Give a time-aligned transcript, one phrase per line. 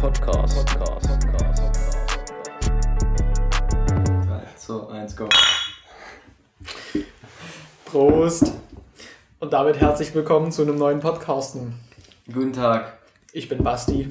[0.00, 0.54] Podcast.
[0.54, 1.08] Podcast.
[1.08, 1.62] Podcast.
[4.28, 5.28] 3, 2, 1, go.
[7.84, 8.52] Prost!
[9.40, 11.74] Und damit herzlich willkommen zu einem neuen Podcasten.
[12.32, 12.98] Guten Tag,
[13.32, 14.08] Ich bin Basti.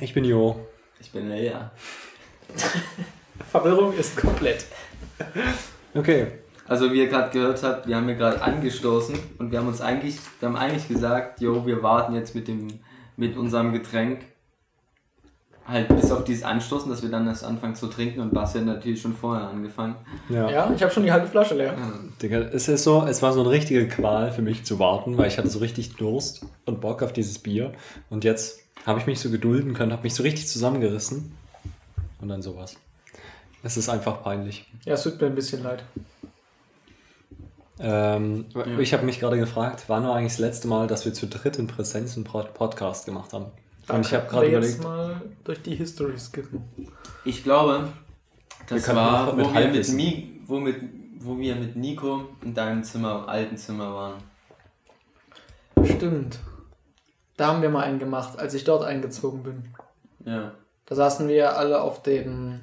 [0.00, 0.64] Ich bin Jo.
[1.00, 1.72] ich bin Leia.
[3.50, 4.64] Verwirrung ist komplett.
[5.92, 6.28] Okay.
[6.68, 9.80] Also wie ihr gerade gehört habt, wir haben hier gerade angestoßen und wir haben uns
[9.80, 12.68] eigentlich, wir haben eigentlich gesagt, jo, wir warten jetzt mit dem,
[13.16, 14.20] mit unserem Getränk
[15.70, 18.66] halt bis auf dieses Anstoßen, dass wir dann erst anfangen zu trinken und Basti hat
[18.66, 19.94] natürlich schon vorher angefangen.
[20.28, 20.50] Ja.
[20.50, 21.74] Ja, ich habe schon die halbe Flasche leer.
[22.20, 25.28] Digga, es ist so, es war so eine richtige Qual für mich zu warten, weil
[25.28, 27.72] ich hatte so richtig Durst und Bock auf dieses Bier.
[28.10, 31.32] Und jetzt habe ich mich so gedulden können, habe mich so richtig zusammengerissen.
[32.20, 32.76] Und dann sowas.
[33.62, 34.70] Es ist einfach peinlich.
[34.84, 35.84] Ja, es tut mir ein bisschen leid.
[37.78, 38.44] Ähm,
[38.78, 41.58] Ich habe mich gerade gefragt, wann war eigentlich das letzte Mal, dass wir zu dritt
[41.58, 43.46] in Präsenz einen Pod- Podcast gemacht haben?
[43.94, 46.64] Und ich habe gerade wir jetzt überlegt, mal durch die History skippen.
[47.24, 47.88] Ich glaube,
[48.68, 49.88] das war, wo wir mit.
[49.92, 50.76] Mi, wo, mit,
[51.18, 54.14] wo wir mit Nico in deinem Zimmer, alten Zimmer waren.
[55.84, 56.38] Stimmt.
[57.36, 59.74] Da haben wir mal einen gemacht, als ich dort eingezogen bin.
[60.24, 60.52] Ja.
[60.86, 62.60] Da saßen wir alle auf dem.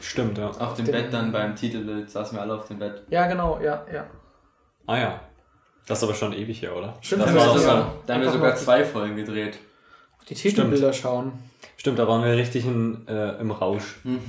[0.00, 0.48] stimmt, ja.
[0.48, 3.02] Auf dem dem- Bett dann beim Titelbild saßen wir alle auf dem Bett.
[3.10, 4.06] Ja, genau, ja, ja.
[4.86, 5.20] Ah ja.
[5.86, 6.94] Das ist aber schon ewig her, oder?
[7.02, 9.58] Stimmt, Das war sogar, sogar- da haben wir sogar zwei Folgen gedreht.
[10.28, 11.32] Die Titelbilder schauen.
[11.76, 13.96] Stimmt, da waren wir richtig in, äh, im Rausch.
[14.04, 14.20] Im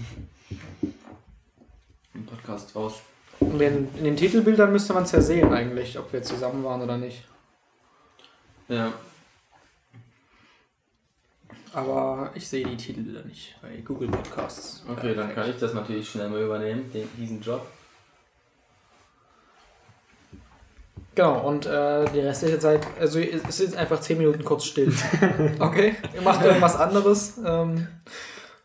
[2.26, 3.02] Podcast raus.
[3.40, 6.98] In, in den Titelbildern müsste man es ja sehen, eigentlich, ob wir zusammen waren oder
[6.98, 7.24] nicht.
[8.68, 8.92] Ja.
[11.74, 14.84] Aber ich sehe die Titelbilder nicht bei Google Podcasts.
[14.90, 17.68] Okay, dann kann ich das natürlich schnell mal übernehmen, den, diesen Job.
[21.16, 24.94] Genau, und äh, die restliche Zeit, also es ist einfach 10 Minuten kurz still.
[25.60, 25.96] Okay?
[26.14, 27.40] Ihr macht irgendwas anderes.
[27.46, 27.88] Ähm,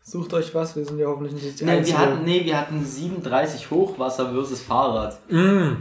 [0.03, 1.97] sucht euch was, wir sind ja hoffentlich nicht die Nee, wir Einzigen.
[1.97, 5.17] hatten, nee, wir hatten 37 Hochwasser versus Fahrrad.
[5.31, 5.77] Mm.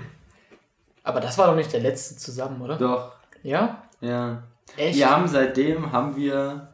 [1.03, 2.77] Aber das war doch nicht der letzte zusammen, oder?
[2.77, 3.83] Doch, Ja?
[4.01, 4.43] ja.
[4.77, 4.97] Echt?
[4.97, 6.69] Wir haben seitdem haben wir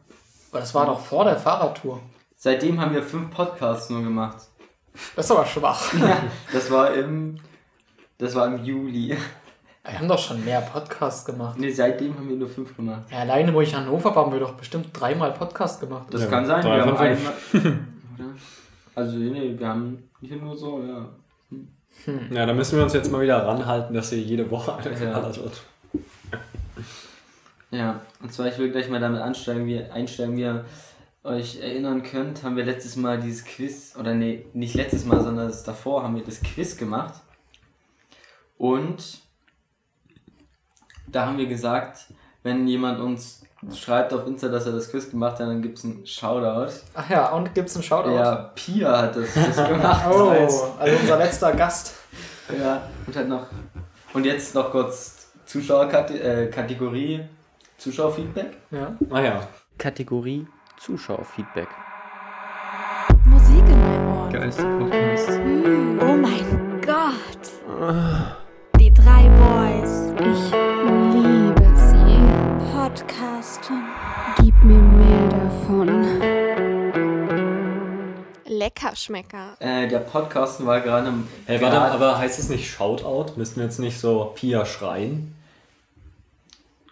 [0.50, 2.00] Aber das war doch vor der Fahrradtour.
[2.36, 4.36] seitdem haben wir fünf Podcasts nur gemacht.
[5.14, 5.82] Das ist aber schwach.
[6.52, 7.38] Das war im
[8.18, 9.16] das war im Juli.
[9.88, 11.58] Wir haben doch schon mehr Podcasts gemacht.
[11.58, 13.02] Nee, seitdem haben wir nur fünf gemacht.
[13.10, 16.06] Ja, alleine, wo ich in Hannover war, haben wir doch bestimmt dreimal Podcast gemacht.
[16.10, 17.32] Das Ja, kann sein, wir haben einmal.
[17.54, 18.26] Oder?
[18.94, 21.08] Also nee, wir haben hier nur so, ja.
[22.30, 24.98] Ja, da müssen wir uns jetzt mal wieder ranhalten, dass hier jede Woche einer Ja.
[24.98, 25.62] geballert wird.
[27.70, 30.64] Ja, und zwar ich will gleich mal damit ansteigen, wie, einsteigen, wie ihr
[31.24, 35.48] euch erinnern könnt, haben wir letztes Mal dieses Quiz, oder nee, nicht letztes Mal, sondern
[35.48, 37.14] das davor haben wir das Quiz gemacht.
[38.56, 39.18] Und
[41.16, 42.12] da haben wir gesagt,
[42.42, 43.42] wenn jemand uns
[43.74, 46.72] schreibt auf Insta, dass er das Quiz gemacht hat, dann gibt es einen Shoutout.
[46.94, 48.14] Ach ja, und gibt's einen Shoutout?
[48.14, 50.04] Ja, Pia hat das Quiz gemacht.
[50.10, 50.28] Oh,
[50.78, 51.94] also unser letzter Gast.
[52.56, 53.46] Ja, und hat noch.
[54.12, 57.22] Und jetzt noch kurz Zuschauerkategorie,
[57.78, 58.58] Zuschauerfeedback.
[58.70, 58.94] Ja.
[59.10, 59.48] Ah ja.
[59.78, 60.46] Kategorie
[60.78, 61.68] Zuschauerfeedback.
[63.24, 64.32] Musik in meinen Ohren.
[64.32, 65.28] Geilste Podcast.
[65.30, 68.36] Hm, oh mein Gott.
[73.00, 73.76] Podcasten.
[74.42, 76.06] Gib mir mehr davon.
[78.46, 79.54] Leckerschmecker.
[79.60, 81.28] Äh, der Podcast war gerade im.
[81.44, 83.34] Hey, warte, aber heißt es nicht Shoutout?
[83.36, 85.34] Müssten wir jetzt nicht so Pia schreien?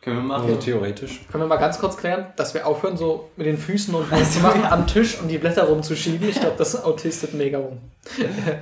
[0.03, 0.60] Können wir Also machen.
[0.60, 1.22] theoretisch.
[1.32, 4.34] Können wir mal ganz kurz klären, dass wir aufhören, so mit den Füßen und was
[4.34, 6.28] zu machen am Tisch und die Blätter rumzuschieben?
[6.28, 7.78] Ich glaube, das autistet mega rum.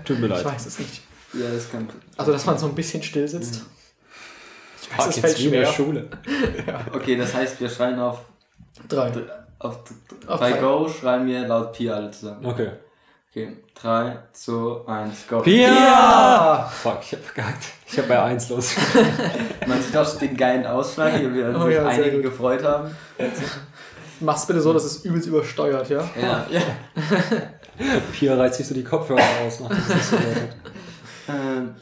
[0.04, 0.44] Tut mir Ich leid.
[0.44, 1.03] weiß es nicht.
[1.34, 1.88] Ja, das kann.
[2.16, 3.54] Also, dass man so ein bisschen still sitzt.
[3.54, 3.81] Ich weiß, Fuck,
[4.97, 5.72] das jetzt fällt wie in der schwer.
[5.72, 6.08] Schule.
[6.92, 8.20] Okay, das heißt, wir schreien auf.
[8.88, 9.12] Drei.
[9.58, 9.78] Auf,
[10.26, 10.60] Auf bei drei.
[10.60, 12.44] Go schreien wir laut Pia alle zusammen.
[12.44, 12.70] Okay.
[13.34, 15.41] Okay, 3, 2, 1, go.
[15.41, 16.69] Pia!
[16.70, 17.64] Fuck, ich hab verkackt.
[17.86, 18.75] Ich hab bei 1 los.
[19.66, 22.24] Man sieht auch den geilen Ausschlag, hier werden Oh sich ja, einige gut.
[22.24, 22.94] gefreut haben.
[24.20, 26.06] Mach's bitte so, dass es übelst übersteuert, ja?
[26.21, 26.60] Ja, ja.
[28.12, 29.60] Pia reißt sich so die Kopfhörer aus.
[29.60, 30.56] Nach das so gehört hat.
[31.28, 31.74] Ähm,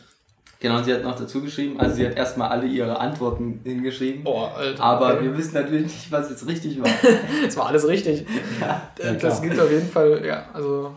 [0.61, 4.23] genau, und sie hat noch dazu geschrieben, also sie hat erstmal alle ihre Antworten hingeschrieben.
[4.25, 4.83] Oh, Alter.
[4.83, 5.25] Aber okay.
[5.25, 6.89] wir wissen natürlich nicht, was jetzt richtig war.
[7.45, 8.25] Das war alles richtig.
[8.61, 9.41] Ja, das klar.
[9.41, 10.93] gibt auf jeden Fall, ja, also.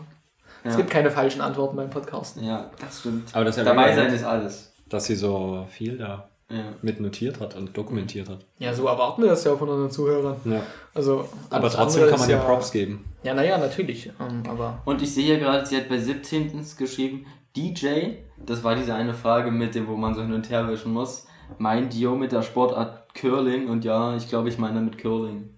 [0.66, 0.76] Es Ja.
[0.78, 2.42] gibt keine falschen Antworten beim Podcasten.
[2.44, 3.34] Ja, das stimmt.
[3.34, 4.72] Aber das ist ja Dabei sein nett, ist alles.
[4.88, 6.56] dass sie so viel da Ja.
[6.80, 8.38] mit notiert hat und dokumentiert hat.
[8.58, 10.36] Ja, so erwarten wir das ja auch von unseren Zuhörern.
[10.46, 10.62] Ja.
[10.94, 13.04] Also, Aber trotzdem kann man ja Props geben.
[13.22, 14.06] Ja, naja, natürlich.
[14.20, 16.64] Ähm, aber Und ich sehe hier gerade, sie hat bei 17.
[16.78, 20.68] geschrieben, DJ, das war diese eine Frage mit dem, wo man so hin und her
[20.68, 21.26] wischen muss,
[21.58, 25.50] meint Jo mit der Sportart Curling und ja, ich glaube, ich meine mit Curling.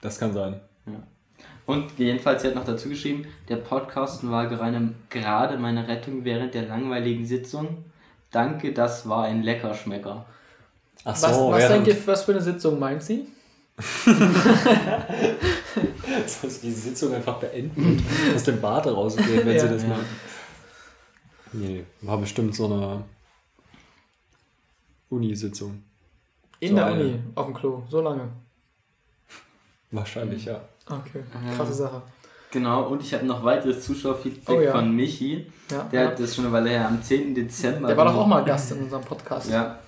[0.00, 0.60] Das kann sein.
[1.66, 6.54] Und jedenfalls, sie hat noch dazu geschrieben, der Podcast war gerade, gerade meine Rettung während
[6.54, 7.84] der langweiligen Sitzung.
[8.30, 10.24] Danke, das war ein Leckerschmecker.
[11.04, 13.26] Ach Was, was während- denkt ihr, was für eine Sitzung meint sie?
[16.26, 18.02] Soll sie diese Sitzung einfach beenden und
[18.34, 19.72] aus dem Bad rausgehen, wenn sie Ja.
[19.72, 19.88] das Ja.
[19.88, 20.06] macht?
[21.56, 23.02] Nee, war bestimmt so eine
[25.10, 25.82] Uni-Sitzung.
[26.60, 27.00] In So der eine.
[27.04, 28.28] Uni, auf dem Klo, so lange.
[29.90, 30.60] Wahrscheinlich, ja.
[30.88, 31.54] Okay, Ja.
[31.54, 32.02] krasse Sache.
[32.50, 34.72] Genau, und ich habe noch weiteres Zuschauerfeedback Oh ja.
[34.72, 35.50] von Michi.
[35.70, 36.08] Ja, Der ja.
[36.08, 37.34] hat das schon eine Weile her, am 10.
[37.34, 37.88] Dezember.
[37.88, 39.50] Der war doch auch mal Gast in unserem Podcast.
[39.50, 39.78] Ja.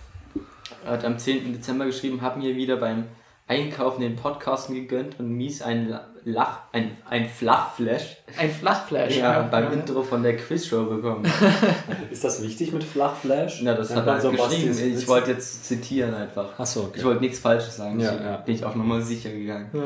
[0.85, 1.53] Er hat am 10.
[1.53, 3.05] Dezember geschrieben, hab mir wieder beim
[3.49, 9.17] Einkaufen den Podcasten gegönnt und mies ein La- Lach, ein, ein Flachflash Ein Flachflash.
[9.17, 11.25] ja, beim Intro von der Quizshow bekommen.
[12.11, 13.63] Ist das wichtig mit Flachflash?
[13.63, 14.97] Ja, das Nennt hat man er so geschrieben.
[14.99, 16.59] Ich wollte jetzt zitieren einfach.
[16.59, 16.99] Achso, okay.
[16.99, 17.99] Ich wollte nichts Falsches sagen.
[17.99, 18.37] Ja, ja.
[18.39, 19.71] bin ich auf Nummer sicher gegangen.
[19.73, 19.81] Ja.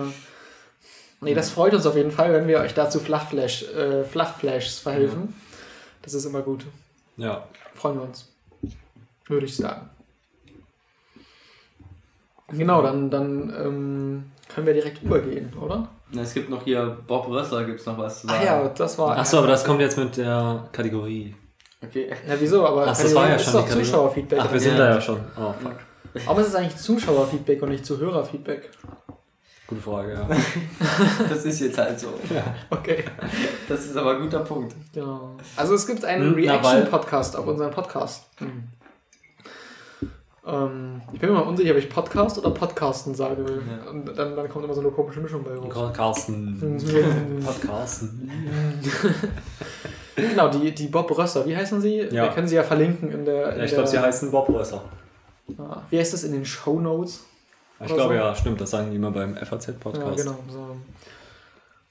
[1.20, 5.34] Nee, das freut uns auf jeden Fall, wenn wir euch dazu Flachflash, äh, Flachflashs verhelfen.
[6.00, 6.64] Das ist immer gut.
[7.16, 7.46] Ja.
[7.76, 8.28] Freuen wir uns.
[9.26, 9.88] Würde ich sagen.
[12.52, 15.88] Genau, dann, dann ähm, können wir direkt übergehen, oder?
[16.10, 18.38] Na, Es gibt noch hier, Bob Rössler gibt es noch was zu sagen.
[18.40, 19.16] Ach ja, das war.
[19.18, 21.34] Achso, aber das kommt jetzt mit der Kategorie.
[21.84, 22.10] Okay.
[22.28, 22.66] Ja, wieso?
[22.66, 23.68] Aber Ach, das war ja ist schon doch.
[23.68, 24.38] Zuschauerfeedback.
[24.42, 24.78] Ach, wir sind Ja.
[24.78, 25.18] da ja schon.
[25.36, 25.72] Oh, fuck.
[26.26, 28.68] Warum ist es eigentlich Zuschauerfeedback und nicht Zuhörerfeedback?
[29.66, 30.28] Gute Frage, ja.
[31.30, 32.08] Das ist jetzt halt so.
[32.70, 33.04] Okay.
[33.68, 34.74] Das ist aber ein guter Punkt.
[34.92, 35.36] Genau.
[35.56, 38.26] Also es gibt einen Hm, na, Reaction-Podcast auf unserem Podcast.
[38.38, 38.64] Hm.
[40.44, 43.44] Ähm, ich bin mir mal unsicher, ob ich Podcast oder Podcasten sage.
[43.44, 43.90] Ja.
[43.90, 45.92] Und dann, dann kommt immer so eine komische Mischung bei raus.
[45.94, 46.58] Carsten.
[46.60, 47.40] Hm.
[47.44, 48.30] Podcasten.
[50.16, 52.08] genau, die, die Bob Rösser, wie heißen sie?
[52.10, 53.52] Wir können sie ja verlinken in der.
[53.52, 54.82] In Ja, ich glaube, sie heißen Bob Rösser.
[55.58, 57.24] Ah, Wie heißt das in den Show Notes?
[57.80, 58.20] Ich glaube, so?
[58.20, 58.60] ja, stimmt.
[58.60, 60.16] Das sagen die immer beim Ja, FAZ-Podcast.
[60.16, 60.38] genau.
[60.48, 60.76] So.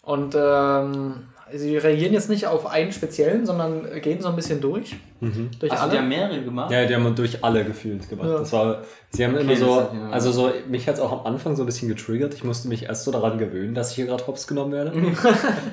[0.04, 4.96] Und ähm, sie reagieren jetzt nicht auf einen speziellen, sondern gehen so ein bisschen durch.
[5.20, 5.50] Mhm.
[5.60, 5.96] Durch Hast du alle.
[5.96, 6.72] ja mehrere gemacht?
[6.72, 8.28] Ja, die haben durch alle gefühlt gemacht.
[8.28, 8.40] Ja.
[8.40, 8.82] Das war,
[9.12, 10.10] sie haben Okay, immer so, ja.
[10.12, 12.34] also so, mich hat es auch am Anfang so ein bisschen getriggert.
[12.34, 14.94] Ich musste mich erst so daran gewöhnen, dass ich hier gerade hops genommen werde.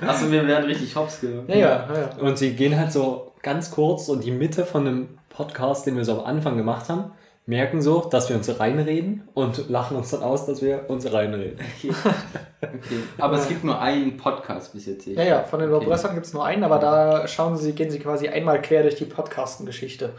[0.07, 1.45] Achso, wir werden richtig hops genommen.
[1.49, 2.11] ja, ja, ja, ja.
[2.23, 6.05] Und sie gehen halt so ganz kurz und die Mitte von einem Podcast, den wir
[6.05, 7.13] so am Anfang gemacht haben,
[7.49, 11.59] merken so, dass wir uns reinreden und lachen uns dann aus, dass wir uns reinreden.
[11.79, 11.95] Okay.
[12.61, 13.03] okay.
[13.17, 15.07] Aber es gibt nur einen Podcast bis jetzt.
[15.07, 15.87] Ja, ja, von den Okay.
[16.13, 19.07] Gibt es nur einen, aber da schauen sie, gehen sie quasi einmal quer durch die
[19.07, 20.13] Podcasten-Geschichte.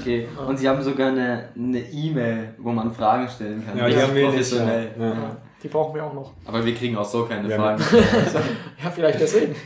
[0.00, 0.28] Okay.
[0.46, 3.76] Und sie haben sogar eine eine E-Mail, wo man Fragen stellen kann.
[3.76, 4.30] Ja, die haben wir nicht.
[4.30, 4.90] professionell.
[4.96, 5.36] Ja.
[5.62, 6.34] Die brauchen wir auch noch.
[6.44, 7.82] Aber wir kriegen auch so keine Ja, Fragen.
[8.84, 9.56] Ja, vielleicht deswegen.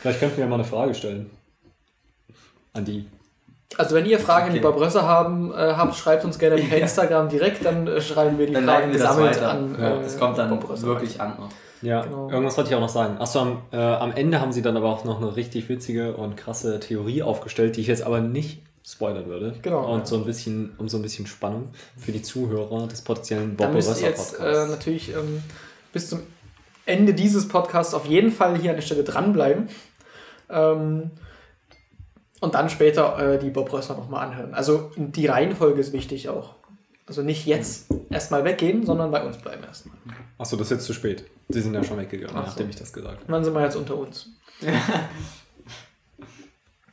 [0.00, 1.28] Vielleicht könnten wir mal eine Frage stellen.
[2.72, 3.06] An die.
[3.76, 4.68] Also wenn ihr Fragen an die Okay.
[4.72, 8.46] Bob Rösser haben, äh, habt, schreibt uns gerne per Instagram direkt, dann äh, schreiben wir
[8.46, 9.50] die Dann Fragen wir das weiter.
[9.50, 9.76] an.
[9.78, 11.48] Ja, äh, Das kommt dann Bob Rösser wirklich an noch.
[11.82, 12.30] Ja, Genau.
[12.30, 13.18] irgendwas wollte ich auch noch sagen.
[13.18, 16.36] Achso, am, äh, am Ende haben sie dann aber auch noch eine richtig witzige und
[16.36, 19.54] krasse Theorie aufgestellt, die ich jetzt aber nicht spoilern würde.
[19.62, 19.92] Genau.
[19.92, 21.68] Und so ein bisschen, um so ein bisschen Spannung
[21.98, 24.00] für die Zuhörer des potenziellen Bob ihr jetzt
[24.34, 24.70] äh, Podcasts.
[24.70, 25.42] natürlich ähm,
[25.92, 26.20] bis zum
[26.86, 29.68] Ende dieses Podcasts auf jeden Fall hier an der Stelle dranbleiben.
[30.48, 31.10] Ähm,
[32.40, 34.54] und dann später äh, die Bob Rösser nochmal anhören.
[34.54, 36.54] Also die Reihenfolge ist wichtig auch.
[37.06, 39.96] Also nicht jetzt erstmal weggehen, sondern bei uns bleiben erstmal.
[40.38, 41.24] Achso, das ist jetzt zu spät.
[41.48, 42.48] Sie sind ja schon weggegangen, Ach so.
[42.48, 43.32] nachdem ich das gesagt habe.
[43.32, 44.30] Dann sind wir jetzt unter uns.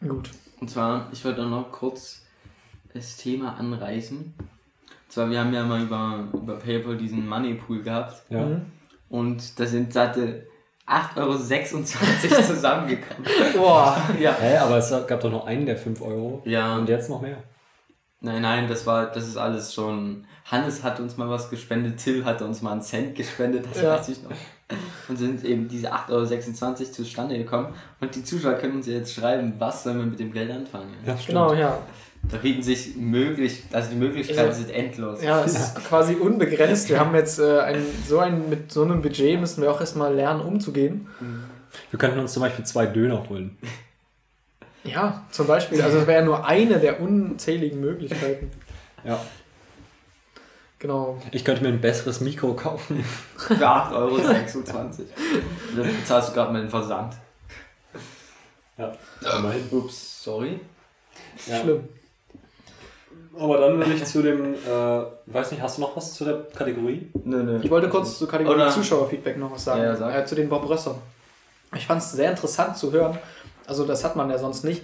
[0.07, 0.29] Gut.
[0.59, 2.21] Und zwar, ich wollte auch noch kurz
[2.93, 4.17] das Thema anreißen.
[4.19, 8.21] Und zwar, wir haben ja mal über, über PayPal diesen Money Pool gehabt.
[8.29, 8.45] Ja.
[8.45, 8.65] Mhm.
[9.09, 10.47] Und da sind satte
[10.87, 11.17] 8,26
[12.31, 13.25] Euro zusammengekommen.
[13.55, 13.97] Boah.
[14.19, 14.35] ja.
[14.39, 16.41] Hä, aber es gab doch nur einen der 5 Euro.
[16.45, 16.75] Ja.
[16.75, 17.37] Und jetzt noch mehr.
[18.21, 20.25] Nein, nein, das war, das ist alles schon.
[20.45, 23.91] Hannes hat uns mal was gespendet, Till hatte uns mal einen Cent gespendet, das Ja.
[23.97, 24.31] weiß ich noch.
[25.09, 27.67] Und sind eben diese 8,26 Euro zustande gekommen.
[27.99, 30.93] Und die Zuschauer können uns jetzt schreiben, was sollen wir mit dem Geld anfangen.
[31.05, 31.27] Ja, stimmt.
[31.27, 31.77] Genau, ja.
[32.31, 34.51] Da bieten sich möglich, also die Möglichkeiten Ja.
[34.53, 35.21] sind endlos.
[35.21, 36.89] Ja, es ist quasi unbegrenzt.
[36.89, 40.13] Wir haben jetzt äh, ein, so ein, mit so einem Budget müssen wir auch erstmal
[40.15, 41.07] lernen, umzugehen.
[41.91, 43.57] Wir könnten uns zum Beispiel zwei Döner holen.
[44.85, 45.81] Ja, zum Beispiel.
[45.81, 48.51] Also das wäre ja nur eine der unzähligen Möglichkeiten.
[49.05, 49.19] Ja.
[50.79, 51.21] Genau.
[51.31, 53.03] Ich könnte mir ein besseres Mikro kaufen.
[53.35, 54.15] Für 8,26 Euro.
[54.15, 57.15] Und dann bezahlst du gerade mal den Versand.
[58.77, 58.93] Ja,
[59.37, 59.63] immerhin.
[59.71, 60.59] Ups, sorry.
[61.47, 61.59] Ja.
[61.61, 61.83] Schlimm.
[63.39, 64.57] Aber dann würde ich zu dem, äh,
[65.25, 67.09] weiß nicht, hast du noch was zu der Kategorie?
[67.23, 67.59] Nö, nö.
[67.63, 69.81] Ich wollte kurz zur Kategorie Oder- Zuschauerfeedback noch was sagen.
[69.81, 70.15] Ja, ja, sag.
[70.15, 70.95] Äh, zu den Bob Rössern.
[71.75, 73.17] Ich fand es sehr interessant zu hören.
[73.65, 74.83] Also das hat man ja sonst nicht,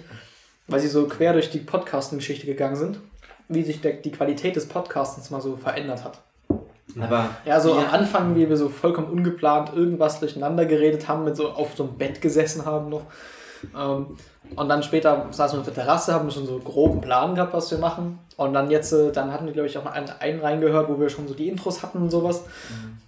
[0.66, 2.98] weil sie so quer durch die Podcasten-Geschichte gegangen sind,
[3.48, 6.20] wie sich der, die Qualität des Podcastens mal so verändert hat.
[7.00, 11.22] Aber Ja, so wir- am Anfang, wie wir so vollkommen ungeplant irgendwas durcheinander geredet haben,
[11.24, 13.02] mit so auf so einem Bett gesessen haben noch.
[13.76, 14.16] Ähm,
[14.56, 17.52] und dann später saßen wir auf der Terrasse, haben schon so einen groben Plan gehabt,
[17.52, 18.18] was wir machen.
[18.36, 21.08] Und dann jetzt, äh, dann hatten wir, glaube ich, auch einen, einen reingehört, wo wir
[21.08, 22.44] schon so die Intros hatten und sowas.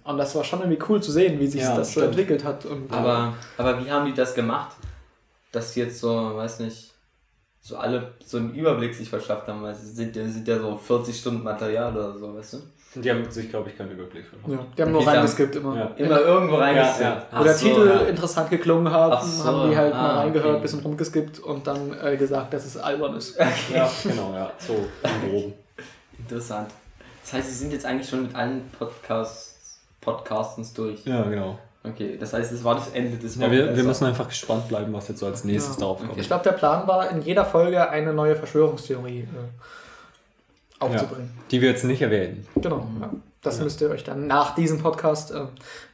[0.03, 2.07] Und das war schon irgendwie cool zu sehen, wie sich Ja, das so stimmt.
[2.09, 2.65] entwickelt hat.
[2.65, 4.75] Und, äh, Aber, aber wie haben die das gemacht?
[5.51, 6.93] Dass sie jetzt so, weiß nicht,
[7.61, 11.17] so alle so einen Überblick sich verschafft haben, weil es sind, sind ja so 40
[11.17, 12.57] Stunden Material oder so, weißt du?
[12.95, 14.51] Die haben sich, glaube ich, keinen Überblick verschafft.
[14.51, 15.75] ja, die haben nur Okay, reingeskippt immer.
[15.75, 15.91] Ja.
[15.97, 17.01] Immer irgendwo reingesetzt.
[17.01, 17.25] ja.
[17.31, 18.01] Wo der so, Titel ja.
[18.01, 20.61] interessant geklungen hat, so, haben die halt ah, mal reingehört, okay.
[20.61, 23.37] bisschen rumgeskippt und dann äh, gesagt, dass es albern ist.
[23.73, 24.51] Ja, genau, ja.
[24.59, 25.53] So im Groben.
[26.19, 26.69] Interessant.
[27.23, 31.05] Das heißt, sie sind jetzt eigentlich schon mit allen Podcasts, Podcastens durch.
[31.05, 31.57] Ja, genau.
[31.85, 34.93] Okay, das heißt, es war das Ende des Ja, wir, wir müssen einfach gespannt bleiben,
[34.93, 35.81] was jetzt so als nächstes Ja.
[35.81, 36.07] darauf Okay.
[36.07, 36.19] kommt.
[36.19, 39.27] Ich glaube, der Plan war, in jeder Folge eine neue Verschwörungstheorie
[40.83, 41.31] aufzubringen.
[41.51, 42.45] Die wir jetzt nicht erwähnen.
[42.55, 42.87] Genau.
[43.01, 43.09] Ja.
[43.41, 45.45] Das müsst ihr euch dann nach diesem Podcast äh,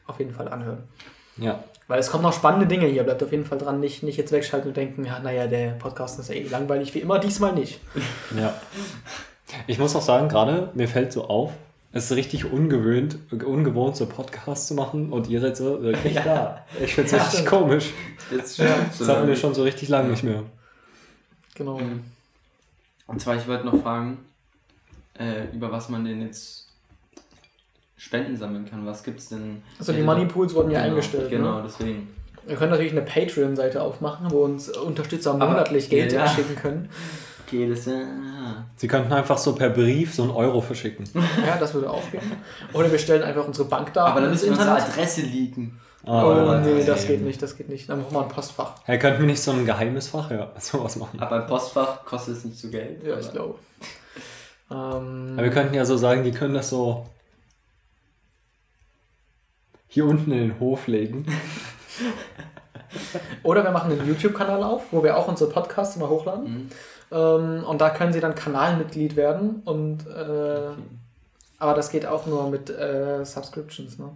[0.06, 0.84] auf jeden Fall anhören.
[1.38, 1.64] Ja.
[1.88, 3.04] Weil es kommen noch spannende Dinge hier.
[3.04, 3.80] Bleibt auf jeden Fall dran.
[3.80, 7.00] Nicht, nicht jetzt wegschalten und denken, ja, naja, der Podcast ist ja eh langweilig wie
[7.00, 7.18] immer.
[7.18, 7.80] Diesmal nicht.
[8.38, 8.54] Ja.
[9.66, 11.52] Ich muss auch sagen, gerade mir fällt so auf,
[11.92, 16.64] es ist richtig ungewöhnt, ungewohnt, so Podcasts zu machen und ihr seid so wirklich da.
[16.84, 17.50] Ich finde es Ja, richtig stimmt.
[17.50, 17.90] komisch.
[18.30, 18.70] Das stimmt.
[19.00, 20.44] Das hatten wir schon so richtig lange nicht mehr.
[21.56, 21.80] Genau.
[23.08, 24.20] Und zwar, ich wollte noch fragen,
[25.20, 26.68] äh, über was man denn jetzt
[27.98, 28.86] Spenden sammeln kann.
[28.86, 29.62] Was gibt's denn?
[29.78, 31.30] Also die Äh, Moneypools wurden ja genau, eingestellt.
[31.30, 31.64] Genau, Ne?
[31.66, 32.08] deswegen.
[32.48, 36.28] Wir können natürlich eine Patreon-Seite aufmachen, wo uns Unterstützer Aber- monatlich Geld ja.
[36.28, 36.90] schicken können.
[37.46, 38.64] Okay, das äh, ah.
[38.78, 41.04] Sie könnten einfach so per Brief so einen Euro verschicken.
[41.46, 42.22] Ja, das würde auch gehen.
[42.74, 44.72] Oder wir stellen einfach unsere Bankdaten Aber dann müssen wir unsere.
[44.72, 45.80] Adresse leaken.
[46.06, 46.86] Ah, Oh, nee, nee.
[46.86, 47.90] das geht nicht, das geht nicht.
[47.90, 48.76] Dann brauchen wir ein Postfach.
[48.86, 51.20] Hey, könnten wir nicht so ein geheimes Fach, ja, sowas machen.
[51.20, 53.04] Aber im Postfach kostet es nicht so Geld.
[53.06, 53.56] Ja, ich glaube.
[54.72, 57.06] Ähm, Aber wir könnten ja so sagen, die können das so
[59.88, 61.26] hier unten in den Hof legen.
[63.44, 66.44] oder wir machen einen YouTube-Kanal auf, wo wir auch unsere Podcasts immer hochladen.
[66.44, 66.70] Mhm.
[67.12, 69.62] Ähm, und da können sie dann Kanalmitglied werden.
[69.66, 70.70] Und, äh,
[71.58, 73.98] Aber das geht auch nur mit äh, Subscriptions.
[73.98, 74.10] Ne?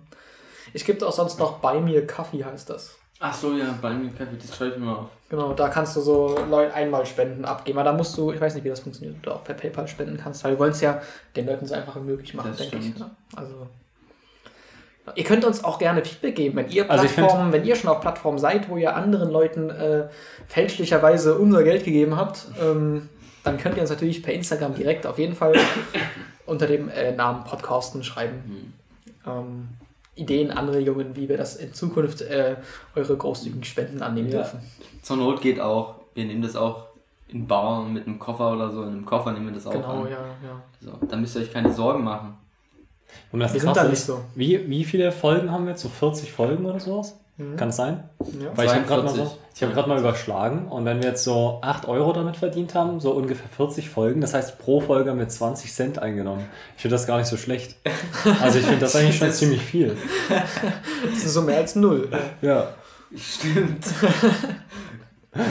[0.73, 2.95] Ich gibt auch sonst noch bei mir Kaffee, heißt das.
[3.25, 5.05] Ach so, ja, bei mir Kaffee, das schreibe ich mir auf.
[5.29, 7.79] Genau, da kannst du so Leute einmal Spenden abgeben.
[7.79, 9.87] Aber da musst du, ich weiß nicht, wie das funktioniert, ob du auch per PayPal
[9.87, 11.01] spenden kannst, weil wir wollen es ja
[11.37, 12.99] den Leuten so einfach wie möglich machen, Das denke ich.
[12.99, 13.09] Ne?
[13.33, 13.67] Also.
[15.15, 18.01] Ihr könnt uns auch gerne Feedback geben, wenn ihr Also Plattformen, wenn ihr schon auf
[18.01, 20.09] Plattformen seid, wo ihr anderen Leuten äh,
[20.47, 23.07] fälschlicherweise unser Geld gegeben habt, ähm,
[23.45, 25.53] dann könnt ihr uns natürlich per Instagram direkt auf jeden Fall
[26.45, 28.73] unter dem äh, Namen Podcasten schreiben.
[29.25, 29.69] Ähm,
[30.15, 32.55] Ideen, Anregungen, wie wir das in Zukunft äh,
[32.95, 34.37] eure großzügigen Spenden annehmen Ja.
[34.39, 34.59] dürfen.
[35.01, 36.85] Zur Not geht auch, wir nehmen das auch
[37.29, 38.83] in Bar mit einem Koffer oder so.
[38.83, 40.11] In einem Koffer nehmen wir das auch Genau, an.
[40.11, 40.61] ja, ja.
[40.79, 42.35] So, da müsst ihr euch keine Sorgen machen.
[43.31, 44.21] Und das Wir sind da nicht so.
[44.35, 45.81] Wie, wie viele Folgen haben wir jetzt?
[45.81, 47.19] So 40 Folgen oder sowas?
[47.37, 47.57] Mhm.
[47.57, 48.03] Kann es sein?
[48.19, 48.51] Ja.
[48.55, 49.39] Weil ich habe gerade mal, 42.
[49.53, 52.99] so, ich hab mal überschlagen und wenn wir jetzt so 8 Euro damit verdient haben,
[52.99, 56.45] so ungefähr 40 Folgen, das heißt pro Folge haben wir 20 Cent eingenommen.
[56.75, 57.75] Ich finde das gar nicht so schlecht.
[58.41, 59.97] Also ich finde das eigentlich schon ziemlich viel.
[61.09, 62.09] Das ist so mehr als null.
[62.41, 62.69] Ja.
[63.15, 63.85] Stimmt.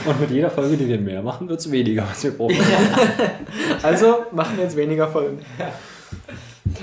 [0.05, 2.63] Und mit jeder Folge, die wir mehr machen, wird es weniger, was wir pro Folge
[2.63, 3.09] machen.
[3.81, 5.39] Also machen wir jetzt weniger Folgen.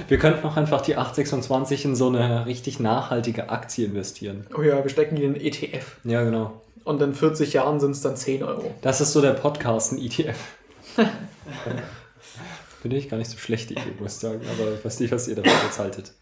[0.09, 4.47] Wir könnten auch einfach die 826 in so eine richtig nachhaltige Aktie investieren.
[4.57, 5.97] Oh ja, wir stecken die in einen ETF.
[6.04, 6.61] Ja, genau.
[6.85, 8.75] Und in 40 Jahren sind es dann 10 Euro.
[8.83, 10.37] Das ist so der Podcast, ein ETF.
[12.83, 14.40] Finde ich gar nicht so schlecht, die Idee, muss ich sagen.
[14.50, 16.12] Aber ich weiß nicht, was ihr davon jetzt haltet.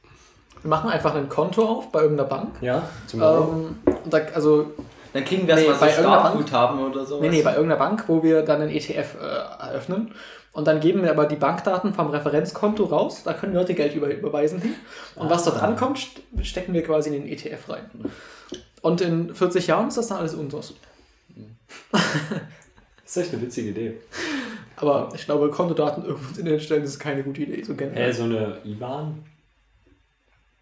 [0.62, 2.56] Wir machen einfach ein Konto auf bei irgendeiner Bank.
[2.60, 3.52] Ja, zum Euro.
[3.52, 4.72] Ähm, und da, also,
[5.12, 7.20] Dann kriegen wir Nee, erstmal bei so irgendeiner Startguthaben oder so.
[7.20, 10.12] nee, nee, bei irgendeiner Bank, wo wir dann einen ETF äh, eröffnen.
[10.58, 13.22] Und dann geben wir aber die Bankdaten vom Referenzkonto raus.
[13.22, 14.74] Da können Leute Geld über, überweisen hin.
[15.14, 17.84] Und was dort ankommt, st- stecken wir quasi in den ETF rein.
[18.82, 20.74] Und in 40 Jahren ist das dann alles unseres.
[21.92, 22.02] Das
[23.04, 23.98] ist echt eine witzige Idee.
[24.74, 27.62] Aber ich glaube, Kontodaten irgendwo ins Internet stellen, ist keine gute Idee.
[27.62, 28.06] So generell.
[28.06, 29.22] Hä, so eine IBAN?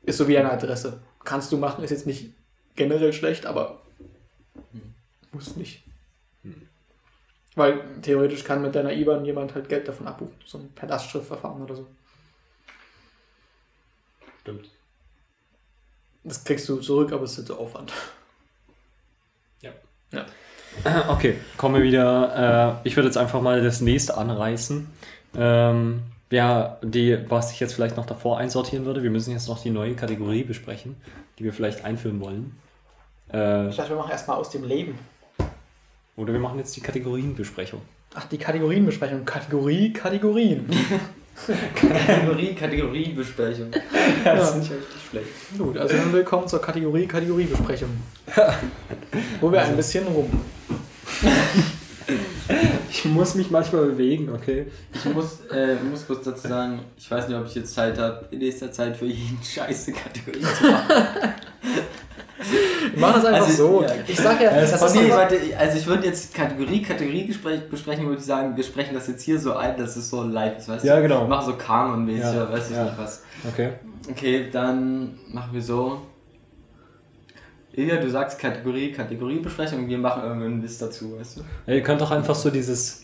[0.02, 1.00] Ist so wie eine Adresse.
[1.24, 2.34] Kannst du machen, ist jetzt nicht
[2.74, 3.80] generell schlecht, aber
[5.32, 5.84] muss nicht.
[7.56, 10.34] Weil theoretisch kann mit deiner IBAN jemand halt Geld davon abbuchen.
[10.44, 11.86] So ein per Lastschriftverfahren oder so.
[14.42, 14.70] Stimmt.
[16.22, 17.92] Das kriegst du zurück, aber es ist halt so Aufwand.
[21.08, 22.78] Okay, kommen wir wieder.
[22.84, 24.86] Äh, ich würde jetzt einfach mal das nächste anreißen.
[25.34, 29.62] Ähm, ja, die, was ich jetzt vielleicht noch davor einsortieren würde, wir müssen jetzt noch
[29.62, 30.96] die neue Kategorie besprechen,
[31.38, 32.58] die wir vielleicht einführen wollen.
[33.32, 34.98] Äh, Ich dachte, wir machen erstmal aus dem Leben.
[36.16, 37.82] Oder wir machen jetzt die Kategorienbesprechung.
[38.14, 39.24] Ach, die Kategorienbesprechung.
[39.24, 40.66] Kategorie, Kategorien.
[41.74, 43.70] Kategorie, Kategoriebesprechung.
[44.24, 45.58] Ja, das finde ich richtig schlecht.
[45.58, 47.90] Gut, also dann willkommen zur Kategorie Kategoriebesprechung.
[49.40, 50.30] Wo wir ein bisschen rum.
[52.88, 54.68] Ich muss mich manchmal bewegen, okay?
[54.94, 58.26] Ich muss, äh, muss kurz dazu sagen, ich weiß nicht, ob ich jetzt Zeit habe,
[58.30, 60.94] in nächster Zeit für jeden scheiße Kategorie zu machen.
[62.96, 63.82] Machen das einfach Also, so.
[63.82, 63.88] ja.
[64.06, 67.24] Ich sag ja, Es das ist nee, warte, also ich würde jetzt Kategorie, Kategorie
[67.70, 70.58] besprechen, würde ich sagen, wir sprechen das jetzt hier so ein, dass es so live
[70.58, 71.02] ist, weißt Ja, du?
[71.02, 71.22] genau.
[71.22, 72.84] Wir machen so Kanon-mäßig, Ja, oder weiß ich ja.
[72.84, 73.22] nicht was.
[73.50, 73.70] Okay.
[74.10, 76.00] Okay, dann machen wir so.
[77.72, 81.40] Ilja, du sagst Kategorie, Kategoriebesprechung wir machen irgendeinen Witz dazu, weißt du?
[81.66, 83.02] Ja, ihr könnt doch einfach so dieses,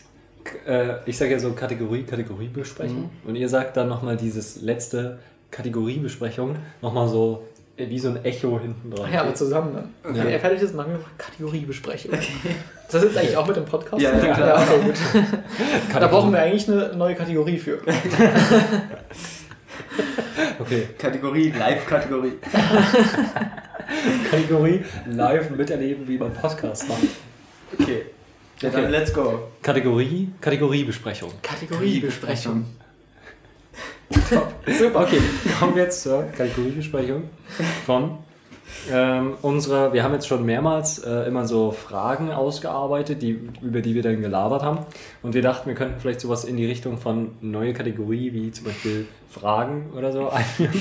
[0.65, 5.19] äh, ich sage ja so Kategorie, Kategoriebesprechung und ihr sagt dann nochmal dieses letzte
[5.51, 7.43] Kategoriebesprechung nochmal so
[7.77, 9.11] wie so ein Echo hinten dran.
[9.11, 9.93] Ja, aber zusammen dann.
[10.03, 10.19] Okay.
[10.23, 12.11] Wenn er fertig ist, machen wir Kategoriebesprechung.
[12.11, 14.01] Das ist jetzt eigentlich auch mit dem Podcast?
[14.01, 14.47] Ja, ja, klar.
[14.47, 14.95] ja okay, gut.
[15.13, 15.19] Da
[15.93, 17.79] Kategorie- brauchen wir eigentlich eine neue Kategorie für.
[20.59, 22.33] Okay, Kategorie, Live-Kategorie.
[24.29, 27.01] Kategorie live miterleben, wie man Podcast macht.
[27.79, 28.05] Okay.
[28.61, 28.81] Ja, Okay.
[28.81, 29.49] dann let's go.
[29.61, 31.31] Kategorie, Kategoriebesprechung.
[31.41, 32.65] Kategoriebesprechung.
[34.13, 35.01] Super.
[35.01, 35.21] Okay,
[35.59, 37.23] kommen wir jetzt zur Kategoriebesprechung
[37.85, 38.17] von
[38.91, 39.93] ähm, unserer.
[39.93, 44.21] Wir haben jetzt schon mehrmals äh, immer so Fragen ausgearbeitet, die, über die wir dann
[44.21, 44.79] gelabert haben.
[45.21, 48.65] Und wir dachten, wir könnten vielleicht sowas in die Richtung von neue Kategorie, wie zum
[48.65, 50.73] Beispiel Fragen oder so einführen.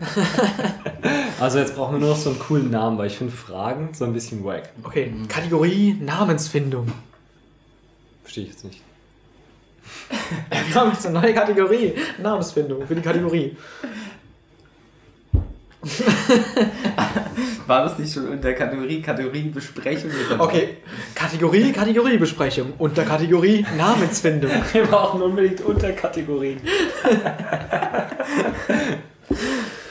[1.40, 4.04] also jetzt brauchen wir nur noch so einen coolen Namen, weil ich finde Fragen so
[4.04, 4.70] ein bisschen wack.
[4.82, 6.90] Okay, Kategorie Namensfindung.
[8.22, 8.80] Verstehe ich jetzt nicht.
[10.50, 11.94] Wir jetzt eine neue Kategorie.
[12.18, 13.56] Namensfindung für die Kategorie.
[17.66, 20.10] War das nicht schon in der Kategorie, Kategoriebesprechung?
[20.38, 20.76] Okay,
[21.14, 22.74] Kategorie Kategoriebesprechung.
[22.78, 24.50] Unter Kategorie Namensfindung.
[24.72, 26.60] Wir brauchen unbedingt Unterkategorien.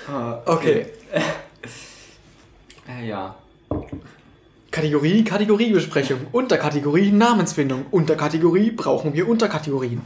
[0.08, 0.86] Ah, Okay,
[2.90, 3.36] Äh, ja.
[4.84, 6.20] Kategorie Kategoriebesprechung.
[6.32, 7.86] Unter Kategorie Namensfindung.
[7.92, 10.02] Unter Kategorie brauchen wir Unterkategorien.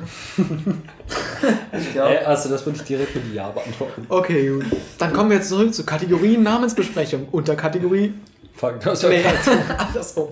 [1.80, 4.08] Ich glaube, Äh, also das würde ich direkt mit Ja beantworten.
[4.10, 4.65] Okay, gut.
[4.98, 7.28] Dann kommen wir jetzt zurück zur Kategorie Namensbesprechung.
[7.32, 8.15] Unter Kategorie.
[8.56, 9.24] Fuck, das Nee,
[9.78, 10.30] andersrum.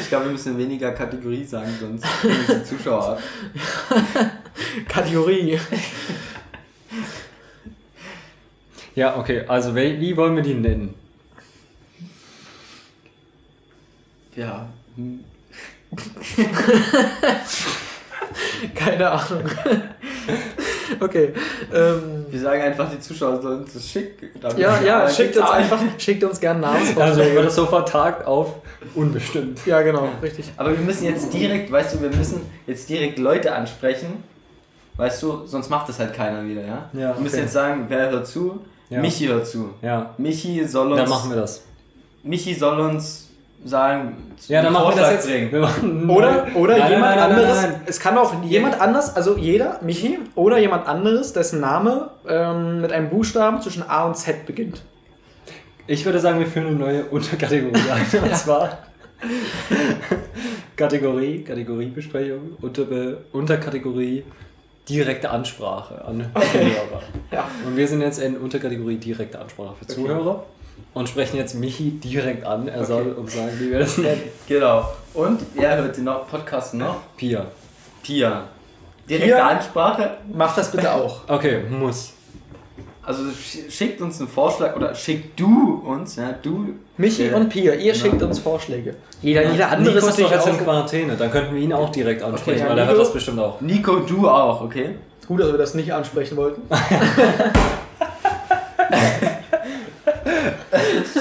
[0.00, 3.22] ich glaube, wir müssen weniger Kategorie sagen, sonst kriegen die Zuschauer ab.
[4.88, 5.58] Kategorie.
[8.94, 10.94] Ja, okay, also wie, wie wollen wir die nennen?
[14.36, 14.66] Ja.
[14.96, 15.20] hm.
[18.74, 19.44] Keine Ahnung.
[21.00, 21.32] Okay.
[21.74, 24.28] Ähm, Wir sagen einfach, die Zuschauer sollen uns das schicken.
[24.40, 27.34] Damit- ja, ja, schickt uns einfach, schickt uns gerne Also Namensvorschläge.
[27.34, 28.54] wird das so vertagt auf
[28.94, 29.66] unbestimmt.
[29.66, 30.46] Ja, genau, richtig.
[30.56, 34.22] Aber wir müssen jetzt direkt, weißt du, wir müssen jetzt direkt Leute ansprechen.
[34.96, 36.88] Weißt du, sonst macht das halt keiner wieder, ja?
[36.92, 37.42] Ja, Wir müssen okay.
[37.42, 38.60] jetzt sagen, wer hört zu?
[38.88, 39.00] Ja.
[39.00, 39.74] Michi hört zu.
[39.82, 41.00] Ja, Michi soll uns.
[41.00, 41.64] dann machen wir das.
[42.22, 43.25] Michi soll uns
[43.64, 44.16] sagen,
[44.48, 45.28] Ja, dann machen wir das jetzt.
[45.52, 47.62] Wir machen Oder, oder Nein, jemand nein, nein, anderes.
[47.62, 47.80] nein, nein.
[47.86, 52.92] Es kann auch jemand anders, also jeder, Michi, oder jemand anderes, dessen Name ähm, mit
[52.92, 54.82] einem Buchstaben zwischen A und Z beginnt.
[55.88, 58.22] Ich würde sagen, wir führen eine neue Unterkategorie ein.
[58.22, 58.78] Und zwar
[60.74, 64.24] Kategorie, Kategoriebesprechung, Unterbe Unterkategorie
[64.88, 67.02] direkte Ansprache an Zuhörer.
[67.30, 67.48] Ja.
[67.64, 70.44] Und wir sind jetzt in Unterkategorie direkte Ansprache für Zuhörer
[70.96, 72.68] und sprechen jetzt Michi direkt an.
[72.68, 74.22] Er soll uns sagen, wie wir das nennen.
[74.48, 74.88] Genau.
[75.12, 76.96] Und wer hört den noch Podcast noch?
[77.18, 77.44] Pia.
[78.02, 78.44] Pia.
[79.08, 79.46] Direkte Pia?
[79.46, 80.10] Ansprache.
[80.32, 81.20] Mach das bitte auch.
[81.28, 82.14] Okay, muss.
[83.02, 86.70] Also sch- schickt uns einen Vorschlag oder schick du uns, ja, du.
[86.96, 87.36] Michi Ja.
[87.36, 88.04] und Pia, ihr Genau.
[88.04, 88.96] schickt uns Vorschläge.
[89.20, 90.56] Jeder, jeder andere Nico ist doch jetzt in.
[90.58, 93.60] Quarantäne, dann könnten wir ihn auch direkt ansprechen, ja, weil er hört das bestimmt auch.
[93.60, 94.96] Nico, du auch, okay?
[95.28, 96.62] Gut, dass wir das nicht ansprechen wollten.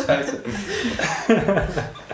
[0.06, 0.44] Scheiße.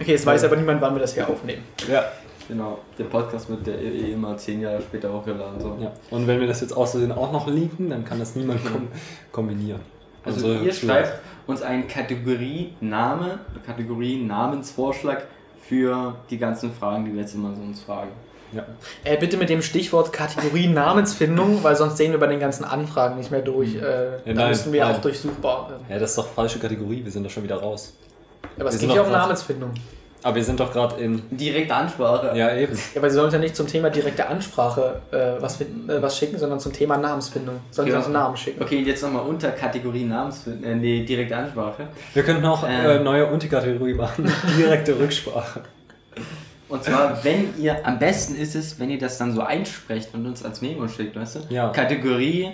[0.00, 1.62] Okay, jetzt weiß aber niemand, wann wir das hier aufnehmen.
[1.90, 2.04] Ja.
[2.48, 5.58] Genau, der Podcast wird der eh immer zehn Jahre später hochgeladen.
[5.60, 5.78] So.
[5.80, 5.92] ja.
[6.10, 8.88] Und wenn wir das jetzt außerdem auch noch leaken, dann kann das niemand kom
[9.32, 9.80] kombinieren.
[10.24, 15.26] Also Unsere ihr schreibt uns einen Kategorie-Name, Kategorie-Namensvorschlag
[15.60, 18.10] für die ganzen Fragen, die wir jetzt immer so uns fragen.
[18.54, 18.64] Ja.
[19.04, 20.66] Äh, bitte mit dem Stichwort Kategorie
[21.08, 23.74] Namensfindung, weil sonst sehen wir bei den ganzen Anfragen nicht mehr durch.
[23.76, 24.94] Äh, da nein, müssen wir nein.
[24.96, 25.84] auch durchsuchbar werden.
[25.88, 27.94] ja, das ist doch falsche Kategorie, wir sind doch schon wieder raus.
[28.58, 29.72] Aber es Wir geht sind ja um Namensfindung.
[30.22, 31.22] Aber wir sind doch gerade in.
[31.30, 32.34] Direkte Ansprache.
[32.34, 32.72] Ja, eben.
[32.94, 36.16] Ja, weil sie sollen ja nicht zum Thema direkte Ansprache äh, was, finden, äh, was
[36.16, 37.56] schicken, sondern zum Thema Namensfindung.
[37.70, 37.92] Sollen Ja.
[37.92, 38.62] sie uns einen Namen schicken.
[38.62, 41.88] Okay, jetzt nochmal unter Kategorie Namens, äh, nee, direkte Ansprache.
[42.14, 42.86] Wir könnten auch Ähm.
[42.86, 44.24] äh, neue Unterkategorie machen.
[44.56, 45.60] Direkte Rücksprache.
[46.74, 50.26] Und zwar, wenn ihr, am besten ist es, wenn ihr das dann so einsprecht und
[50.26, 51.40] uns als Memo schickt, weißt du?
[51.48, 51.68] Ja.
[51.68, 52.50] Kategorie,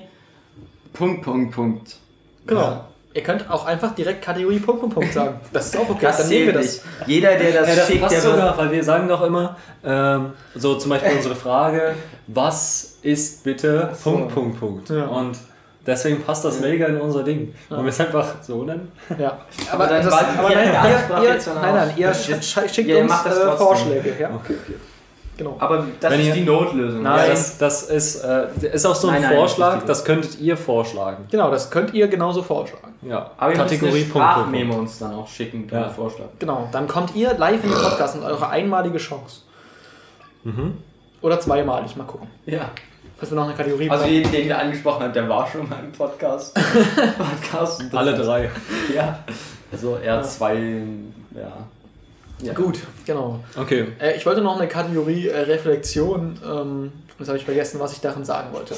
[0.92, 1.96] Punkt, Punkt, Punkt.
[2.46, 2.60] Genau.
[2.60, 2.84] Ja.
[3.14, 5.40] Ihr könnt auch einfach direkt Kategorie Punkt, Punkt, Punkt sagen.
[5.54, 5.98] Das ist auch okay.
[6.02, 6.64] Das Dann nehmen wir das.
[6.64, 6.82] nicht.
[7.06, 10.32] Jeder, der das, Ja, das schickt, passt der sogar, weil wir sagen doch immer, ähm,
[10.54, 11.94] so zum Beispiel unsere Frage,
[12.26, 14.10] was ist bitte so.
[14.10, 14.90] Punkt, Punkt, Punkt.
[14.90, 15.06] Ja.
[15.06, 15.38] Und
[15.86, 17.54] deswegen passt das mega in unser Ding.
[17.68, 18.90] Und wir es einfach so nennen.
[19.18, 19.38] Ja.
[19.72, 23.10] Aber dann das, aber nein, ihr, ihr, nein, nein, ihr Das schickt Ja, ihr uns
[23.10, 23.52] macht das äh.
[23.56, 24.14] Vorschläge.
[24.18, 24.28] Ja?
[24.34, 24.74] Okay, okay.
[25.36, 25.56] Genau.
[25.58, 27.02] Aber das Wenn ist ihr- die Notlösung.
[27.02, 27.16] Nein.
[27.18, 29.82] Ja, Ja, das, das ist, äh, ist auch so ein Nein, nein, Vorschlag, das ist
[29.82, 31.24] die- das könntet ihr vorschlagen.
[31.30, 32.94] genau, das könnt ihr genauso vorschlagen.
[33.02, 34.88] Ja, Aber ihr Kategorie Sprachmemo Punkt.
[34.90, 35.80] uns dann auch schicken, Ja.
[35.82, 35.88] ja.
[35.88, 36.26] Vorschlag.
[36.38, 39.40] Genau, dann kommt ihr live in den Podcast und eure einmalige Chance.
[40.44, 40.76] Mhm.
[41.22, 42.28] Oder zweimalig, mal gucken.
[42.44, 42.70] Ja.
[43.20, 44.14] Dass wir noch eine Kategorie Also brauchen.
[44.14, 46.54] jeden, den wir angesprochen haben, der war schon mal im Podcast.
[47.18, 47.82] Podcast.
[47.94, 48.50] Alle drei.
[48.94, 49.22] Ja.
[49.70, 50.54] Also eher zwei,
[51.34, 51.52] ja.
[52.42, 52.52] ja.
[52.54, 53.38] Gut, genau.
[53.56, 53.86] Okay.
[54.00, 56.38] Äh, ich wollte noch eine Kategorie äh, Reflexion.
[56.44, 58.74] Ähm, jetzt habe ich vergessen, was ich darin sagen wollte.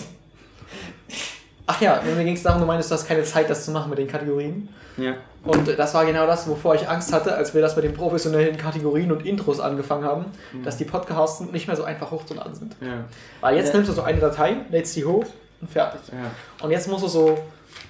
[1.66, 3.88] Ach ja, mir ging es darum, du meintest, du hast keine Zeit, das zu machen
[3.88, 4.68] mit den Kategorien.
[4.96, 5.14] Ja.
[5.44, 8.56] Und das war genau das, wovor ich Angst hatte, als wir das mit den professionellen
[8.56, 10.26] Kategorien und Intros angefangen haben,
[10.64, 12.76] dass die Podcasts nicht mehr so einfach hochzuladen sind.
[12.80, 13.04] Ja.
[13.40, 13.74] Weil jetzt Ja.
[13.74, 15.24] nimmst du so eine Datei, lädst die hoch
[15.60, 16.00] und fertig.
[16.12, 16.64] ja.
[16.64, 17.38] Und jetzt musst du so,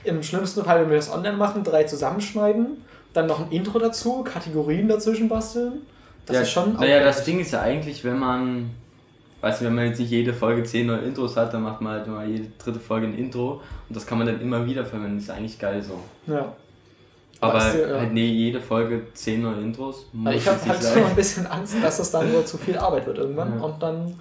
[0.05, 4.23] im schlimmsten Fall, wenn wir das online machen, drei zusammenschneiden, dann noch ein Intro dazu,
[4.25, 5.83] Kategorien dazwischen basteln.
[6.27, 6.75] Das ja, ist schon.
[6.75, 8.71] Naja, das Ding ist ja eigentlich, wenn man,
[9.43, 11.95] weißt du, wenn man jetzt nicht jede Folge zehn neue Intros hat, dann macht man
[11.95, 15.17] halt immer jede dritte Folge ein Intro und das kann man dann immer wieder verwenden.
[15.17, 15.99] Das ist eigentlich geil so.
[16.33, 16.53] Ja.
[17.42, 20.07] Aber Weißt du, halt nee, jede Folge zehn neue Intros.
[20.33, 23.18] Ich habe halt so ein bisschen Angst, dass es dann nur zu viel Arbeit wird
[23.18, 23.64] irgendwann Ja.
[23.64, 24.14] und dann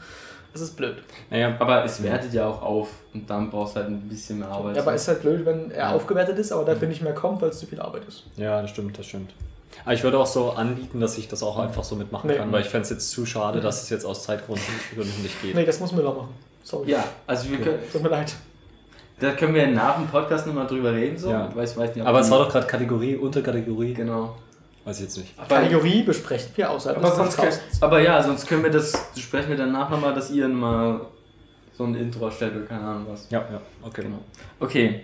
[0.54, 0.96] ist es blöd.
[1.30, 4.48] Naja, Aber es wertet ja auch auf und dann brauchst du halt ein bisschen mehr
[4.50, 4.76] Arbeit.
[4.76, 5.92] Ja, aber ist halt blöd, wenn er Ja.
[5.94, 8.24] aufgewertet ist, aber dafür nicht mehr kommt, weil es zu viel Arbeit ist.
[8.38, 9.32] ja, das stimmt, das stimmt.
[9.86, 12.36] Aber ich würde auch so anbieten, dass ich das auch einfach so mitmachen Nee.
[12.38, 14.64] kann, weil ich fände es jetzt zu schade, dass es jetzt aus Zeitgründen
[14.96, 15.56] Gründen nicht geht.
[15.56, 16.30] Nee, das muss Müller machen.
[16.64, 16.90] Sorry.
[16.92, 17.64] ja, also wir Okay.
[17.70, 18.34] können, Tut mir leid.
[19.22, 21.18] Da können wir nach dem Podcast nochmal drüber reden.
[21.18, 21.30] So.
[21.30, 21.50] Ja.
[21.54, 23.94] Weil ich weiß nicht, ob Aber es war doch gerade Kategorie, Unterkategorie.
[23.94, 24.36] Genau.
[24.84, 25.34] Weiß ich jetzt nicht.
[25.38, 27.84] Aber, Kategorie besprechen wir außerhalb aber, des sonst Podcasts.
[27.84, 31.02] aber ja, sonst können wir das, sprechen wir danach nochmal, dass ihr mal
[31.72, 33.30] so ein Intro erstellt oder keine Ahnung was.
[33.30, 34.02] Ja, ja, okay.
[34.02, 34.20] Genau.
[34.60, 35.02] Okay.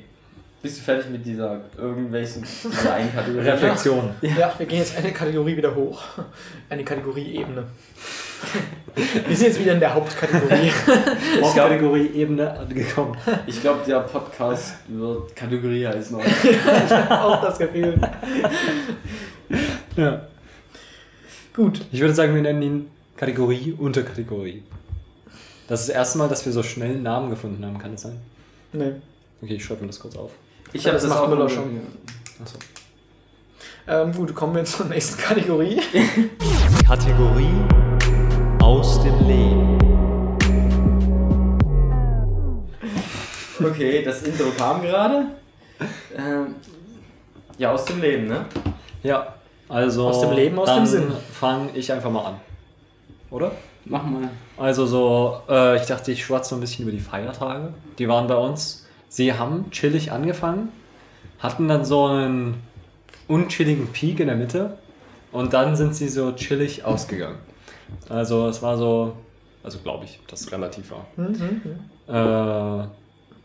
[0.62, 3.48] Bist du fertig mit dieser irgendwelchen dieser einen Kategorie?
[3.48, 4.10] Reflexion.
[4.22, 6.02] Ja, wir gehen jetzt eine Kategorie wieder hoch.
[6.70, 7.64] Eine Kategorieebene.
[9.28, 10.72] wir sind jetzt wieder in der Hauptkategorie.
[11.42, 13.16] Auf Kategorie Ebene angekommen.
[13.46, 16.16] Ich glaube, der Podcast wird Kategorie heißen.
[17.10, 18.00] Auch das Gefühl.
[19.96, 20.28] Ja.
[21.56, 21.86] Gut.
[21.92, 24.64] Ich würde sagen, wir nennen ihn Kategorie, Unterkategorie.
[25.68, 28.02] Das ist das erste Mal, dass wir so schnell einen Namen gefunden haben, kann es
[28.02, 28.20] sein?
[28.74, 28.94] Nee.
[29.42, 30.32] Okay, ich schreibe mir das kurz auf.
[30.74, 31.82] Ich habe das das, auch Müller schon.
[32.42, 32.58] Achso.
[33.88, 35.80] Ähm, gut, kommen wir zur nächsten Kategorie.
[36.88, 37.50] Kategorie
[38.62, 39.78] aus dem Leben.
[43.64, 45.26] Okay, das Intro kam gerade.
[46.16, 46.56] Ähm,
[47.58, 48.46] ja, aus dem Leben, ne?
[49.04, 49.34] Ja,
[49.70, 50.08] also.
[50.08, 51.12] Aus dem Leben, aus dem dann Sinn.
[51.32, 52.40] fange ich einfach mal an.
[53.32, 53.52] Oder?
[53.86, 54.30] Mach mal.
[54.58, 57.74] Also so, äh, ich dachte, ich schwatze noch ein bisschen über die Feiertage.
[57.98, 58.87] Die waren bei uns.
[59.10, 60.70] Sie haben chillig angefangen,
[61.40, 62.56] hatten dann so einen
[63.28, 64.78] unchilligen Peak in der Mitte
[65.32, 67.38] und dann sind sie so chillig ausgegangen.
[68.10, 69.16] Also es war so,
[69.64, 71.06] also glaube ich, dass es relativ war.
[71.16, 71.62] Mhm.
[72.08, 72.88] Äh,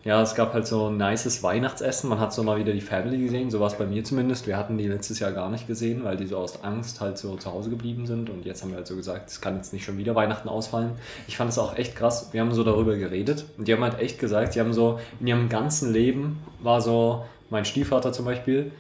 [0.05, 2.11] ja, es gab halt so ein nices Weihnachtsessen.
[2.11, 4.49] Man hat so mal wieder die Family gesehen, so war es bei mir zumindest.
[4.49, 7.37] Wir hatten die letztes Jahr gar nicht gesehen, weil die so aus Angst halt so
[7.37, 8.29] zu Hause geblieben sind.
[8.29, 10.93] Und jetzt haben wir halt so gesagt, es kann jetzt nicht schon wieder Weihnachten ausfallen.
[11.29, 12.31] Ich fand es auch echt krass.
[12.33, 15.29] Wir haben so darüber geredet und die haben halt echt gesagt, die haben so in
[15.29, 18.73] ihrem ganzen Leben war so, mein Stiefvater zum Beispiel,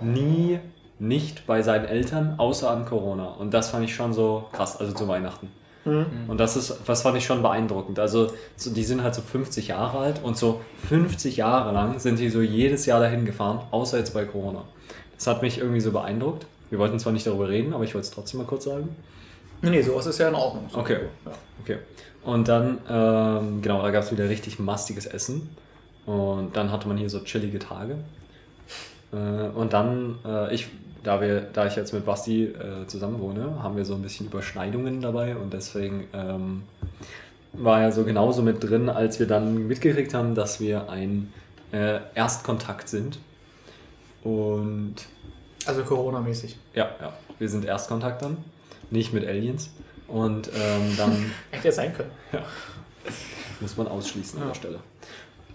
[0.00, 0.58] nie
[0.98, 3.26] nicht bei seinen Eltern, außer an Corona.
[3.26, 5.50] Und das fand ich schon so krass, also zu Weihnachten.
[5.86, 7.98] Und das ist, das fand ich schon beeindruckend.
[7.98, 12.16] Also, so, die sind halt so 50 Jahre alt und so 50 Jahre lang sind
[12.16, 14.64] sie so jedes Jahr dahin gefahren, außer jetzt bei Corona.
[15.16, 16.46] Das hat mich irgendwie so beeindruckt.
[16.70, 18.94] Wir wollten zwar nicht darüber reden, aber ich wollte es trotzdem mal kurz sagen.
[19.62, 20.68] Nee, nee, sowas ist ja in Ordnung.
[20.70, 20.78] So.
[20.78, 20.98] Okay.
[21.24, 21.32] Ja.
[21.62, 21.78] Okay.
[22.24, 25.48] Und dann, ähm, genau, da gab es wieder richtig mastiges Essen.
[26.04, 27.96] Und dann hatte man hier so chillige Tage.
[29.12, 30.68] Äh, und dann, äh, ich,
[31.06, 34.26] da, wir, da ich jetzt mit Basti äh, zusammen wohne, haben wir so ein bisschen
[34.26, 36.62] Überschneidungen dabei und deswegen ähm,
[37.52, 41.32] war er so genauso mit drin, als wir dann mitgekriegt haben, dass wir ein
[41.72, 43.18] äh, Erstkontakt sind.
[44.22, 44.96] Und
[45.66, 46.56] Also Corona-mäßig.
[46.74, 48.38] ja, ja, wir sind Erstkontakt dann,
[48.90, 49.70] nicht mit Aliens.
[50.08, 52.10] Und ähm, dann Hätte ja sein können.
[53.60, 54.52] muss man ausschließen an Ja.
[54.52, 54.78] der Stelle.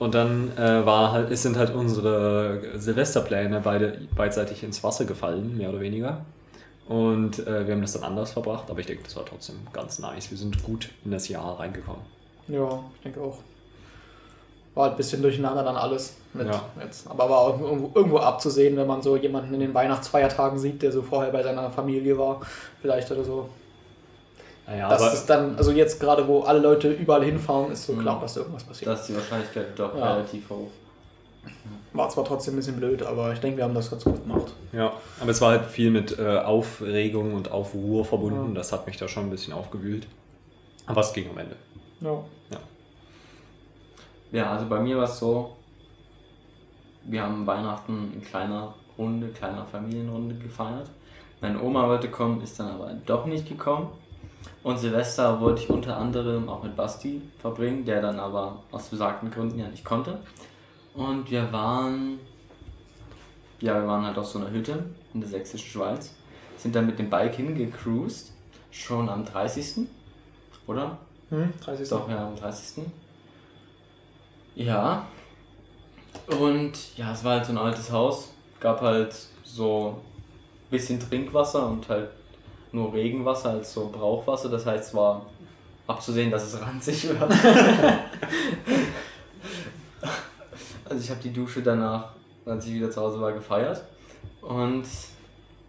[0.02, 5.56] Und dann äh, war halt, es sind halt unsere Silvesterpläne beide beidseitig ins Wasser gefallen,
[5.60, 6.26] mehr oder weniger.
[6.88, 10.00] Und äh, wir haben das dann anders verbracht, aber ich denke, das war trotzdem ganz
[10.00, 10.32] nice.
[10.32, 12.02] Wir sind gut in das Jahr reingekommen.
[12.48, 13.38] Ja, ich denke auch.
[14.74, 16.16] War halt ein bisschen durcheinander dann alles.
[16.34, 16.64] Ja.
[16.84, 17.08] jetzt.
[17.08, 20.92] Aber war auch irgendwo, irgendwo abzusehen, wenn man so jemanden in den Weihnachtsfeiertagen sieht, der
[20.92, 22.42] so vorher bei seiner Familie war,
[22.82, 23.50] vielleicht oder so.
[24.72, 27.94] Naja, das aber ist dann, also jetzt gerade, wo alle Leute überall hinfahren, ist so
[27.94, 28.22] klar, Mhm.
[28.22, 28.88] dass da irgendwas passiert.
[28.90, 30.14] Da ist die Wahrscheinlichkeit doch Ja.
[30.14, 30.70] relativ hoch.
[31.94, 34.54] War zwar trotzdem ein bisschen blöd, aber ich denke, wir haben das ganz gut gemacht.
[34.72, 38.50] Ja, aber es war halt viel mit äh, Aufregung und Aufruhr verbunden.
[38.50, 38.56] Ja.
[38.56, 40.08] Das hat mich da schon ein bisschen aufgewühlt.
[40.86, 41.56] Aber es ging am Ende.
[42.00, 42.24] Ja.
[44.32, 45.58] Ja, also bei mir war es so,
[47.04, 50.90] wir haben Weihnachten in kleiner Runde, kleiner Familienrunde gefeiert.
[51.42, 53.90] Meine Oma wollte kommen, ist dann aber doch nicht gekommen.
[54.64, 59.32] Und Silvester wollte ich unter anderem auch mit Basti verbringen, der dann aber aus besagten
[59.32, 60.20] Gründen ja nicht konnte.
[60.94, 62.20] Und wir waren,
[63.60, 66.14] ja, wir waren halt auf so einer Hütte in der sächsischen Schweiz,
[66.58, 68.34] sind dann mit dem Bike hingecruised,
[68.70, 69.88] schon am 30.
[70.68, 70.98] Oder?
[71.30, 71.90] Hm, 30.
[71.90, 72.86] Doch, ja, am 30.
[74.56, 75.08] Ja.
[76.40, 78.34] Und ja, es war halt so ein altes Haus.
[78.60, 79.98] Gab halt so
[80.68, 82.10] ein bisschen Trinkwasser und halt
[82.72, 84.50] nur Regenwasser als so Brauchwasser.
[84.50, 85.26] Das heißt, es war
[85.88, 87.22] abzusehen, dass es ranzig wird.
[90.90, 92.10] also ich habe die Dusche danach,
[92.46, 93.82] als ich wieder zu Hause war, gefeiert.
[94.42, 94.86] Und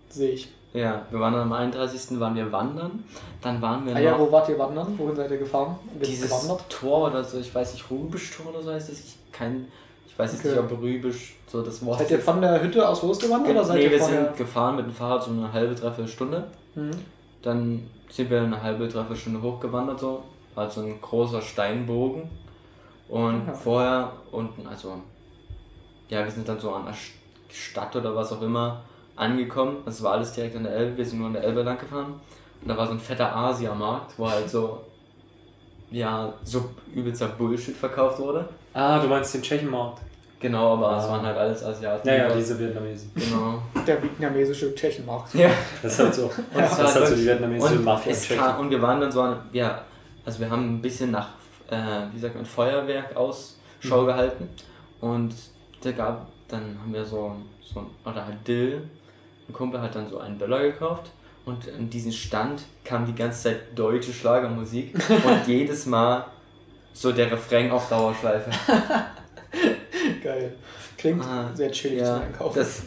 [0.09, 0.49] Sehe ich.
[0.73, 2.19] ja, wir waren am 31.
[2.21, 3.05] waren wir wandern.
[3.41, 4.95] Dann waren wir Ah noch ja, wo wart ihr wandern?
[4.99, 5.77] Wohin seid ihr gefahren?
[6.01, 6.69] Ist dieses gewandert?
[6.69, 9.01] Tor oder so, ich weiß nicht, Rübisch Tor oder so heißt das.
[9.01, 9.67] Ich kein,
[10.07, 10.61] ich weiß jetzt Okay.
[10.63, 13.77] nicht, ob Rübisch so das Wort Seid ihr von der Hütte aus losgewandert oder seid
[13.79, 16.47] Nee, ihr wir sind gefahren mit dem Fahrrad so eine halbe, dreiviertel Stunde.
[17.43, 20.23] Dann sind wir eine halbe, dreiviertel Stunde hochgewandert so.
[20.55, 22.23] Also ein großer Steinbogen.
[23.09, 23.53] Und Ja.
[23.55, 25.01] vorher unten, also
[26.09, 27.13] ja, wir sind dann so an der St-
[27.51, 28.83] Stadt oder was auch immer
[29.17, 29.79] angekommen.
[29.85, 30.97] Das war alles direkt an der Elbe.
[30.99, 32.15] Wir sind nur an der Elbe lang gefahren.
[32.63, 34.81] Und da war so ein fetter Asiamarkt, wo halt so,
[35.91, 38.49] ja, so übelster Bullshit verkauft wurde.
[38.73, 40.01] Ah, du meinst den Tschechenmarkt?
[40.43, 42.07] Genau, aber es waren halt alles Asiaten.
[42.09, 43.13] Ja, ja, die diese Vietnamesen.
[43.15, 43.63] Genau.
[43.87, 45.33] Der vietnamesische Tschechenmarkt.
[45.35, 45.49] Ja.
[45.83, 46.25] Das ist halt so.
[46.25, 49.01] Und das war ist halt so wirklich- die vietnamesische und, Mafia kam, und wir waren
[49.01, 49.83] dann so an, ja,
[50.27, 51.29] also wir haben ein bisschen nach,
[51.71, 51.77] äh,
[52.13, 54.07] wie sagt man, Feuerwerk Ausschau Mhm.
[54.07, 54.49] gehalten.
[55.01, 55.33] Und
[55.85, 58.83] der gab, dann haben wir so, so ein- oder halt Dill,
[59.49, 61.11] ein Kumpel hat dann so einen Böller gekauft.
[61.45, 66.25] Und in diesen Stand kam die ganze Zeit deutsche Schlagermusik und jedes Mal
[66.93, 68.51] so der Refrain auf Dauerschleife.
[70.23, 70.55] Geil.
[70.99, 72.59] Klingt Ah, sehr chillig Ja, zum Einkaufen.
[72.59, 72.83] das,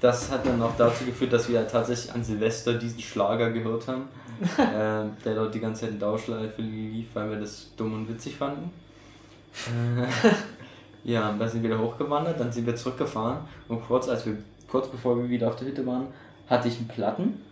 [0.00, 4.08] das hat dann auch dazu geführt, dass wir tatsächlich an Silvester diesen Schlager gehört haben,
[4.58, 8.36] ähm, der dort die ganze Zeit in Dauerschleife lief, weil wir das dumm und witzig
[8.36, 8.70] fanden.
[9.66, 10.06] Äh,
[11.12, 14.36] ja, und dann sind wir wieder hochgewandert, dann sind wir zurückgefahren und kurz, als wir,
[14.68, 16.08] kurz bevor wir wieder auf der Hütte waren,
[16.48, 17.42] hatte ich einen Platten.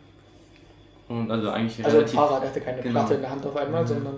[1.08, 3.00] Und also eigentlich also ein relativ Fahrrad, er hatte keine genau.
[3.00, 3.86] Platte in der Hand auf einmal, Mhm.
[3.86, 4.14] sondern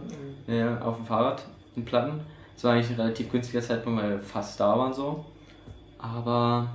[0.46, 1.42] ja, auf dem Fahrrad
[1.74, 2.20] in Platten.
[2.56, 5.22] Das war eigentlich ein relativ günstiger Zeitpunkt, weil wir fast da waren so.
[5.98, 6.66] Aber,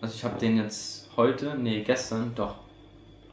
[0.00, 2.54] also ich habe den jetzt heute, nee, gestern, doch.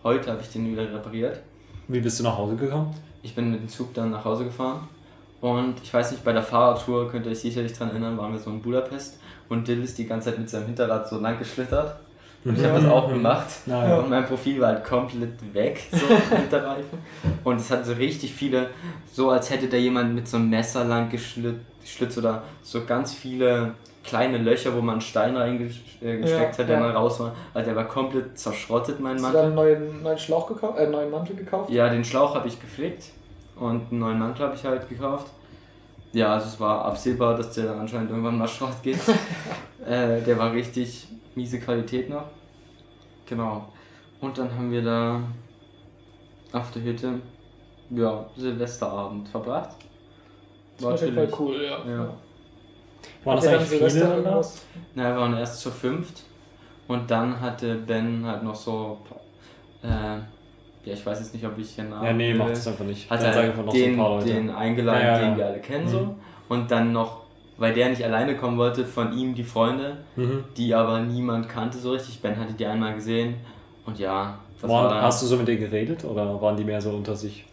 [0.04, 1.40] Heute habe ich den wieder repariert.
[1.88, 2.94] Wie bist du nach Hause gekommen?
[3.24, 4.86] Ich bin mit dem Zug dann nach Hause gefahren.
[5.40, 8.40] Und ich weiß nicht, bei der Fahrradtour könnt ihr euch sicherlich dran erinnern, waren wir
[8.40, 9.20] so in Budapest.
[9.48, 11.96] Und Dill ist die ganze Zeit mit seinem Hinterrad so lang geschlittert.
[12.46, 13.48] Und ich habe das auch gemacht.
[13.66, 13.98] Ja.
[13.98, 15.98] Und mein Profil war halt komplett weg, so
[16.38, 17.00] mit der Reifen.
[17.44, 18.70] Und es hat so richtig viele,
[19.12, 23.14] so als hätte da jemand mit so einem Messer lang geschlit- geschlitzt oder so ganz
[23.14, 26.80] viele kleine Löcher, wo man Steine reingesteckt äh, Ja, hat, der ja.
[26.80, 27.36] mal raus war.
[27.56, 29.36] Also der war komplett zerschrottet, mein hast du Mantel.
[29.42, 31.72] dann einen neuen, neuen Schlauch gekauft, äh, einen neuen Mantel gekauft?
[31.72, 33.06] Ja, den Schlauch habe ich gepflegt
[33.56, 35.32] und einen neuen Mantel habe ich halt gekauft.
[36.16, 39.00] Ja, also es war absehbar, dass der anscheinend irgendwann mal Schrott geht.
[39.86, 42.24] äh, der war richtig miese Qualität noch.
[43.26, 43.68] Genau.
[44.22, 45.22] Und dann haben wir da
[46.54, 47.20] auf der Hütte
[47.90, 49.76] ja, Silvesterabend verbracht.
[50.78, 51.40] Das war auf jeden Fall chillig.
[51.42, 51.86] cool, ja.
[51.86, 52.14] Ja.
[53.26, 54.30] Waren das eigentlich Silvester viele dann da?
[54.30, 54.66] irgendwas?
[54.94, 56.24] Na, wir waren erst zu fünft
[56.88, 59.00] und dann hatte Ben halt noch so,
[59.84, 60.20] äh,
[60.86, 62.04] ja, ich weiß jetzt nicht, ob ich hier nach.
[62.04, 63.10] Ja, nee, macht es einfach nicht.
[63.10, 64.26] hat er einfach noch so ein den, paar Leute.
[64.28, 65.38] den eingeladen, Ja, ja, den ja.
[65.38, 65.90] wir alle kennen Mhm.
[65.90, 66.16] so.
[66.48, 67.24] Und dann noch,
[67.58, 70.44] weil der nicht alleine kommen wollte, von ihm die Freunde, Mhm.
[70.56, 72.22] die aber niemand kannte so richtig.
[72.22, 73.36] Ben hatte die einmal gesehen
[73.86, 76.64] und ja, das war Waren, dann, hast du so mit denen geredet oder waren die
[76.64, 77.46] mehr so unter sich?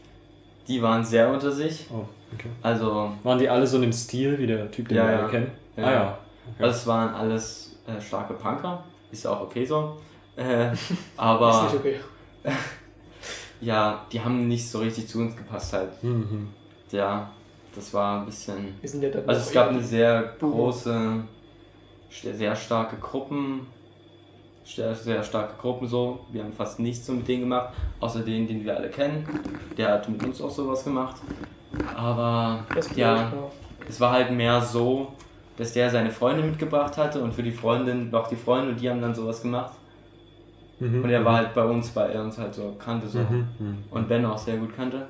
[0.68, 1.87] die waren sehr unter sich.
[1.92, 2.49] Oh, okay.
[2.62, 5.29] Also, Waren die alle so in dem Stil wie der Typ, den Ja, wir alle
[5.29, 5.51] kennen?
[5.77, 5.85] Ja.
[5.85, 6.18] Ah ja.
[6.55, 6.57] Okay.
[6.61, 8.85] das waren alles äh, starke Punker.
[9.11, 9.97] Ist auch okay so.
[10.37, 11.97] Äh, Ist aber nicht okay.
[13.62, 16.03] ja, die haben nicht so richtig zu uns gepasst halt.
[16.03, 16.48] Mhm.
[16.90, 17.31] Ja,
[17.75, 18.75] das war ein bisschen.
[18.81, 21.22] Wir sind ja dann Also es gab eine sehr große,
[22.11, 23.66] sehr starke Gruppen,
[24.64, 26.20] sehr, sehr starke Gruppen so.
[26.33, 29.27] Wir haben fast nichts so mit denen gemacht, außer den, den wir alle kennen.
[29.79, 31.16] Der hat mit uns auch sowas gemacht.
[31.96, 33.33] Aber ja,
[33.88, 35.12] es war halt mehr so,
[35.57, 38.81] dass der seine Freundin mitgebracht hatte und für die Freundin war auch die Freundin und
[38.81, 39.72] die haben dann sowas gemacht.
[40.88, 41.05] Mhm.
[41.05, 43.18] Und er war halt bei uns, weil er uns halt so kannte so.
[43.18, 43.47] Mhm.
[43.59, 43.79] Mhm.
[43.90, 45.07] Und Ben auch sehr gut kannte.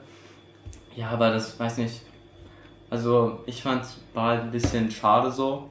[0.96, 2.02] Ja, aber das weiß nicht.
[2.90, 5.70] Also ich fand war halt ein bisschen schade so,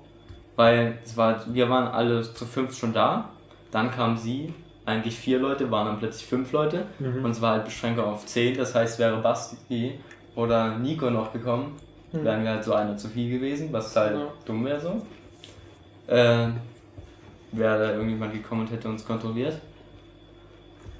[0.55, 3.29] weil es war, wir waren alle zu fünf schon da.
[3.69, 4.53] Dann kam sie,
[4.85, 7.23] eigentlich vier Leute, waren dann plötzlich fünf Leute Mhm.
[7.23, 8.57] und es war halt Beschränkung auf zehn.
[8.57, 9.99] Das heißt, wäre Basti
[10.35, 11.75] oder Nico noch gekommen,
[12.11, 12.25] Hm.
[12.25, 14.27] wären wir halt so einer zu viel gewesen, was halt Ja.
[14.45, 15.01] dumm wäre so.
[16.07, 16.47] Äh,
[17.53, 19.57] wäre da irgendjemand gekommen und hätte uns kontrolliert.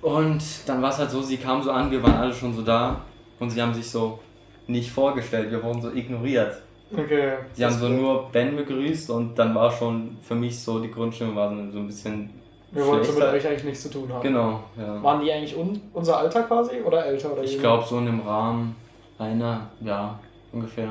[0.02, 2.62] Und dann war es halt so, sie kam so an, wir waren alle schon so
[2.64, 3.02] da
[3.40, 4.20] und sie haben sich so
[4.68, 6.62] nicht vorgestellt, wir wurden so ignoriert.
[6.94, 7.34] Okay.
[7.54, 11.36] Sie haben so nur Ben begrüßt und dann war schon für mich so, die Grundstimmung
[11.36, 12.30] war so ein bisschen
[12.72, 14.22] Wir wollen so mit euch eigentlich nichts zu tun haben.
[14.24, 15.02] Genau, ja.
[15.02, 18.22] Waren die eigentlich un unser Alter quasi oder älter oder Ich glaube so in dem
[18.22, 18.76] Rahmen
[19.20, 20.20] einer, ja,
[20.52, 20.90] ungefähr.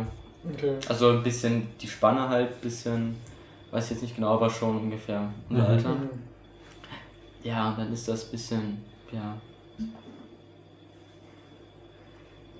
[0.54, 0.72] Okay.
[0.88, 3.16] Also ein bisschen, die Spanne halt, ein bisschen,
[3.72, 5.68] weiß ich jetzt nicht genau, aber schon ungefähr unser Mhm.
[5.68, 5.88] Alter.
[5.90, 6.08] Mhm.
[7.42, 9.36] Ja, und dann ist das ein bisschen, ja,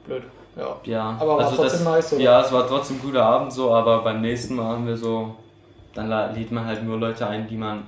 [0.05, 0.23] Blöd.
[0.57, 0.77] Ja.
[0.85, 1.17] ja.
[1.21, 2.23] Aber war also trotzdem das, nice, oder?
[2.23, 5.35] Ja, es war trotzdem ein guter Abend so, aber beim nächsten Mal haben wir so,
[5.95, 7.85] dann lädt man halt nur Leute ein, die man,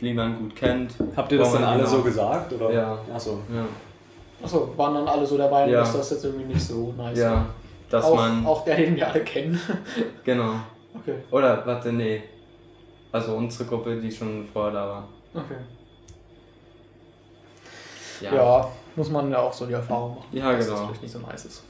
[0.00, 0.94] die man gut kennt.
[1.16, 2.52] Habt ihr das dann alle so gesagt?
[2.52, 2.72] Oder?
[2.72, 2.98] Ja.
[3.12, 3.40] Achso.
[3.52, 3.64] Ja,
[4.42, 5.80] Achso, waren dann alle so der Meinung, Ja.
[5.80, 7.46] dass das jetzt irgendwie nicht so nice ja war.
[7.90, 9.58] dass auch, man, auch der, den wir alle kennen.
[10.24, 10.54] genau.
[10.94, 12.22] Okay, Oder, warte, nee.
[13.12, 15.08] Also unsere Gruppe, die schon vorher da war.
[15.34, 15.56] okay.
[18.20, 18.34] Ja.
[18.34, 18.68] Ja.
[18.94, 20.26] muss man ja auch so die Erfahrung machen.
[20.32, 20.78] Ja, dass genau.
[20.78, 21.62] das vielleicht nicht so nice ist.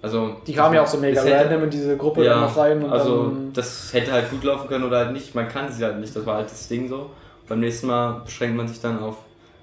[0.00, 2.56] Also, Die kamen ja auch so mega es hätte- random in diese Gruppe Ja, noch
[2.56, 5.34] rein und also das hätte halt gut laufen können oder halt nicht.
[5.34, 7.10] Man kann sie halt nicht, das war halt das Ding so.
[7.48, 9.16] Beim nächsten Mal beschränkt man sich dann auf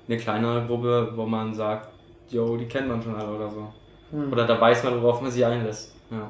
[0.08, 1.88] eine kleinere Gruppe, wo man sagt,
[2.29, 3.67] yo, die kennt man schon alle oder so.
[4.12, 4.31] Hm.
[4.31, 5.93] Oder da weiß man, worauf man sich einlässt.
[6.12, 6.29] Ja.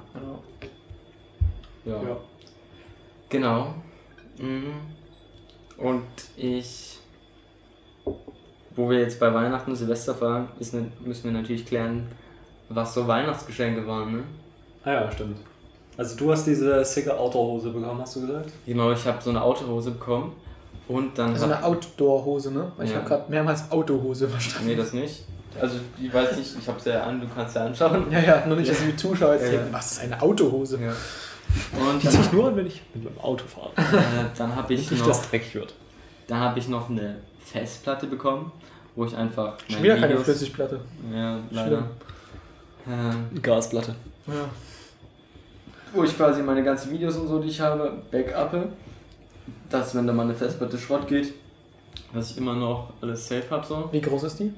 [1.85, 1.91] Ja.
[1.93, 2.01] ja.
[2.09, 2.17] Ja.
[3.29, 3.73] Genau.
[4.37, 4.73] Mhm.
[5.77, 6.03] Und
[6.37, 6.94] ich,
[8.75, 12.07] wo wir jetzt bei Weihnachten und Silvester waren, ist, ne- müssen wir natürlich klären,
[12.69, 14.23] was so Weihnachtsgeschenke waren, ne?
[14.83, 15.37] Ah ja, stimmt.
[15.97, 18.49] Also du hast diese sicke Outdoor-Hose bekommen, hast du gesagt?
[18.65, 20.33] Genau, ich habe so eine Autohose bekommen
[20.87, 21.31] und dann.
[21.31, 22.71] Also eine Outdoor-Hose, ne?
[22.75, 22.97] Weil Ich Ja.
[22.97, 24.67] habe gerade mehrmals Autohose verstanden.
[24.67, 25.23] nee, das nicht.
[25.61, 28.07] Also, ich weiß nicht, ich hab's ja an, du kannst ja anschauen.
[28.11, 29.57] Ja, ja, nur nicht, dass die Zuschauer jetzt Ja, ja.
[29.59, 30.77] denken, was ist eine Autohose?
[30.83, 30.89] Ja.
[31.79, 33.69] Und Die dann, sich nur an, wenn ich mit meinem Auto fahre.
[33.77, 35.73] äh, dann habe ich, Nicht noch- das Dreck wird.
[36.27, 38.51] dann hab ich noch eine Festplatte bekommen,
[38.95, 39.57] wo ich einfach.
[39.69, 40.79] Schon wieder keine Flüssigplatte.
[41.13, 41.83] Ja, leider.
[42.87, 43.95] Ähm, Gasplatte.
[44.27, 44.33] Ja.
[45.93, 48.69] wo ich quasi meine ganzen Videos und so, die ich habe, backuppe.
[49.69, 51.33] Dass, wenn da mal eine Festplatte Schrott geht,
[52.13, 53.65] dass ich immer noch alles safe habe.
[53.65, 53.89] So.
[53.91, 54.51] Wie groß ist die?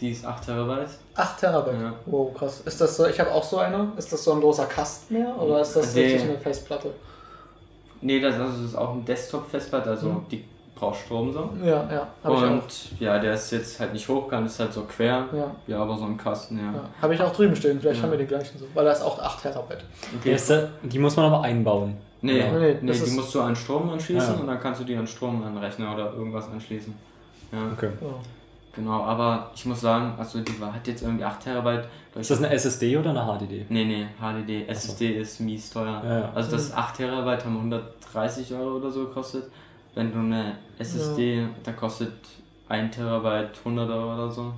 [0.00, 0.90] Die ist 8 Terabyte.
[1.14, 1.80] 8 Terabyte.
[1.80, 1.94] Ja.
[2.06, 2.62] Wow, krass.
[2.64, 3.92] Ist das so, ich habe auch so eine.
[3.96, 6.02] Ist das so ein großer Kasten mehr oder ist das Nee.
[6.06, 6.90] wirklich eine Festplatte?
[8.00, 10.26] Nee, das, also das ist auch ein Desktop-Festplatte, also Mhm.
[10.30, 10.44] die
[10.74, 11.50] braucht Strom so.
[11.64, 12.28] Ja, ja.
[12.28, 12.62] Und
[13.00, 15.26] ja, der ist jetzt halt nicht hochkant, ist halt so quer.
[15.32, 16.64] Ja, Ja, aber so ein Kasten, ja.
[16.64, 16.80] ja.
[17.00, 17.80] Habe ich auch drüben stehen.
[17.80, 18.02] Vielleicht Ja.
[18.04, 18.64] haben wir die gleichen so.
[18.74, 19.84] Weil da ist auch 8 Terabyte.
[20.24, 21.96] Die, erste, die muss man aber einbauen.
[22.22, 22.52] Nee, Ja.
[22.52, 24.40] nee, Nee, das die musst du an Strom anschließen ja.
[24.40, 26.94] und dann kannst du die an Strom an Rechner oder irgendwas anschließen.
[27.52, 27.90] Ja, Okay.
[28.00, 28.06] Ja.
[28.74, 31.84] genau, aber ich muss sagen, also die war, hat jetzt irgendwie 8 Terabyte.
[32.16, 33.66] Ist das eine SSD oder eine HDD?
[33.68, 36.00] Nee, nee, HDD, SSD ist mies teuer.
[36.04, 36.32] Ja, ja.
[36.34, 39.44] Also das 8 Terabyte haben 130 Euro oder so gekostet.
[39.94, 42.12] Wenn du eine SSD, da kostet
[42.68, 44.52] 1 Terabyte 100 Euro oder so.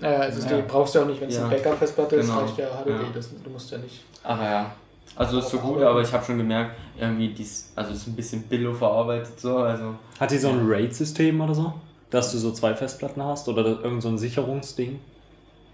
[0.00, 0.64] Naja, SSD Ja.
[0.66, 1.46] brauchst du ja auch nicht, wenn es Ja.
[1.46, 2.40] eine Backup-Festplatte ist, Genau.
[2.40, 2.90] reicht ja HDD.
[2.90, 3.08] Ja.
[3.12, 4.02] Das, du musst ja nicht.
[4.22, 4.72] Aber ja.
[5.16, 8.42] Also ist so gut, aber ich habe schon gemerkt, irgendwie dies, also ist ein bisschen
[8.44, 11.74] billo verarbeitet so, also Hat die so ein RAID-System oder so?
[12.10, 15.00] Dass du so zwei Festplatten hast oder irgend so ein Sicherungsding?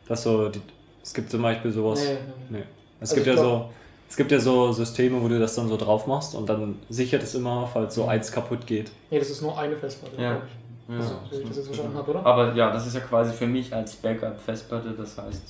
[0.08, 0.60] Dass so, die,
[1.02, 2.00] es gibt zum Beispiel sowas.
[2.02, 2.16] Nee,
[2.58, 2.64] Nee.
[3.00, 3.70] Es Also gibt ja glaub- so.
[4.16, 7.22] Es gibt ja so Systeme, wo du das dann so drauf machst und dann sichert
[7.22, 8.90] es immer, falls so eins kaputt geht.
[9.10, 10.30] nee, das ist nur eine Festplatte, Ja.
[10.30, 10.46] glaube
[10.88, 10.94] ich.
[10.94, 11.02] ja.
[11.02, 12.24] So, wie ich das jetzt verstanden habe, oder?
[12.24, 15.42] Aber ja, das ist ja quasi für mich als Backup Festplatte, das heißt.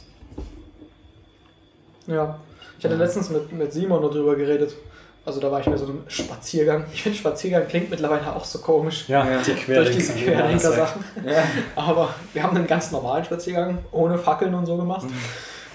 [2.09, 2.41] Ja.
[2.77, 3.01] Ich hatte Ja.
[3.01, 4.75] letztens mit, mit Simon noch drüber geredet.
[5.25, 6.87] Also da war ich bei so einem Spaziergang.
[6.93, 9.09] Ich finde Spaziergang klingt mittlerweile auch so komisch.
[9.09, 9.41] Ja, Ja.
[9.43, 11.05] die Durch diese Querdenker- Querdenker-Sachen.
[11.25, 11.45] Ja.
[11.77, 15.07] Aber wir haben einen ganz normalen Spaziergang, ohne Fackeln und so gemacht.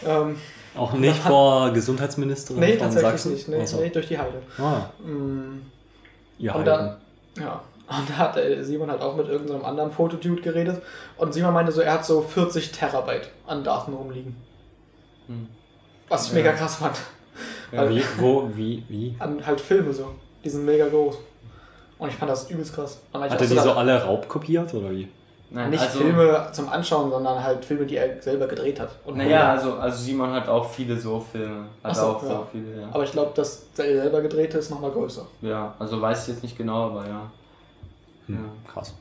[0.06, 0.36] Ähm,
[0.76, 3.34] Auch nicht vor Gesundheitsministerin nee, von tatsächlich Sachsen?
[3.34, 3.48] nicht.
[3.50, 3.78] Nee, Ach so.
[3.78, 4.42] nee, durch die Heide.
[4.58, 5.62] Ah, Mm,
[6.38, 6.98] ihr Und da,
[7.38, 7.62] ja.
[7.90, 10.82] Und da hat Simon halt auch mit irgendeinem anderen Fotodude geredet.
[11.18, 14.38] Und Simon meinte so, er hat so 40 Terabyte an Daten rumliegen.
[15.28, 15.48] Hm.
[16.08, 16.36] Was ich Ja.
[16.38, 16.96] mega krass fand.
[17.72, 17.90] Ja.
[17.90, 19.16] Wie, wo, wie, wie?
[19.20, 20.16] An halt Filme so.
[20.44, 21.18] Die sind mega groß.
[21.98, 23.02] Und ich fand das übelst krass.
[23.14, 25.08] Hat er die so alle raubkopiert oder wie?
[25.54, 28.90] Nein, nicht also, Filme zum Anschauen, sondern halt Filme, die er selber gedreht hat.
[29.14, 31.66] Naja, also, also Simon hat auch viele so Filme.
[31.84, 32.30] Hat so, auch ja.
[32.30, 32.88] so viele, ja.
[32.92, 35.26] Aber ich glaube, das selber gedrehte ist nochmal größer.
[35.42, 37.30] Ja, also weiß ich jetzt nicht genau, aber ja.
[38.28, 38.72] Hm, Ja.
[38.72, 38.94] Krass.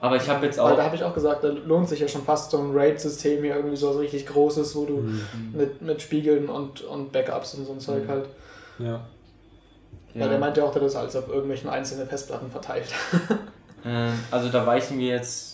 [0.00, 0.76] Aber ich habe jetzt Weil auch.
[0.78, 3.56] da habe ich auch gesagt, da lohnt sich ja schon fast so ein Raid-System hier
[3.56, 5.20] irgendwie so richtig großes, wo du Hm.
[5.52, 8.08] mit, mit Spiegeln und, und Backups und so ein Zeug Mhm.
[8.08, 8.28] halt.
[8.78, 9.00] Ja.
[10.14, 12.88] Weil der meinte auch, der das alles auf irgendwelchen einzelnen Festplatten verteilt.
[13.82, 15.49] Äh, also da weichen wir jetzt.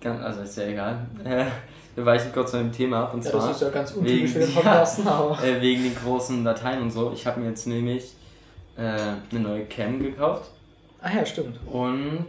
[0.00, 1.06] Ganz, also ist ja egal.
[1.24, 1.44] Äh,
[1.94, 4.20] wir weichen kurz von dem Thema ab und Ja, zwar das ist ja ganz untypisch
[4.20, 5.38] wegen- für den Podcasten, aber.
[5.44, 7.12] äh, wegen den großen Dateien und so.
[7.14, 8.14] Ich habe mir jetzt nämlich
[8.76, 10.50] äh, eine neue Cam gekauft
[11.02, 11.58] Ah ja, stimmt.
[11.66, 12.26] und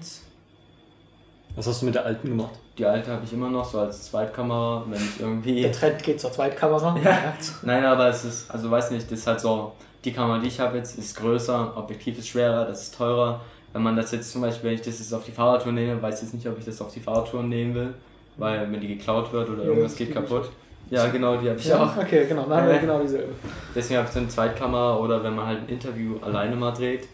[1.56, 2.52] Was hast du mit der alten gemacht?
[2.78, 5.62] die alte habe ich immer noch so als Zweitkamera, wenn ich irgendwie.
[5.62, 6.98] Der Trend geht zur Zweitkamera.
[7.04, 7.34] Ja.
[7.64, 10.60] Nein, aber es ist, also weiß nicht, das ist halt so, die Kamera, die ich
[10.60, 13.42] habe jetzt, ist größer, Objektiv ist schwerer, das ist teurer.
[13.74, 16.16] Wenn man das jetzt zum Beispiel, wenn ich das jetzt auf die Fahrradtour nehme, weiß
[16.18, 17.94] ich jetzt nicht, ob ich das auf die Fahrradtour nehmen will,
[18.38, 20.50] weil mir die geklaut wird oder Ja, irgendwas geht kaputt.
[20.90, 21.96] Ja, genau, die habe ich Ja, auch.
[21.98, 22.44] okay, genau.
[22.48, 22.80] Dann haben wir Äh.
[22.80, 23.34] genau dieselbe.
[23.74, 27.08] Deswegen habe ich so eine Zweitkamera oder wenn man halt ein Interview alleine mal dreht,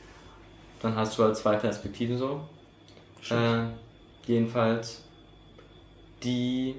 [0.81, 2.41] dann hast du halt zwei Perspektiven so.
[3.29, 3.65] Äh,
[4.25, 5.03] jedenfalls,
[6.23, 6.75] die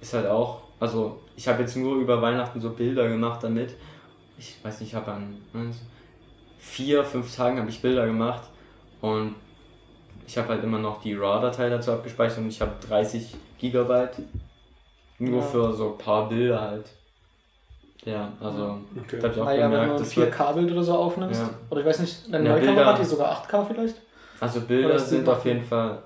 [0.00, 3.74] ist halt auch, also ich habe jetzt nur über Weihnachten so Bilder gemacht damit.
[4.38, 5.76] Ich weiß nicht, ich habe an eins,
[6.58, 8.42] vier, fünf Tagen habe ich Bilder gemacht
[9.02, 9.34] und
[10.26, 14.22] ich habe halt immer noch die RAW-Datei dazu abgespeichert und ich habe 30 Gigabyte
[15.18, 15.46] nur Ja.
[15.46, 16.86] für so ein paar Bilder halt.
[18.04, 19.18] Ja, also Okay.
[19.20, 21.40] da habe ich auch Naja, wenn gemerkt, du das vier Kabel oder so aufnimmst.
[21.40, 21.50] Ja.
[21.70, 23.96] Oder ich weiß nicht, eine Ja, neue Bilder- Kamera hat die sogar 8K vielleicht?
[24.40, 26.02] also Bilder sind auf jeden Fall,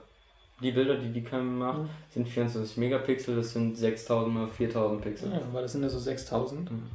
[0.60, 1.88] die Bilder, die die Cam macht, Mhm.
[2.10, 5.32] sind 24 Megapixel, das sind 6000 mal 4000 Pixel.
[5.32, 6.90] Ja, weil das sind ja so 6000 Mhm.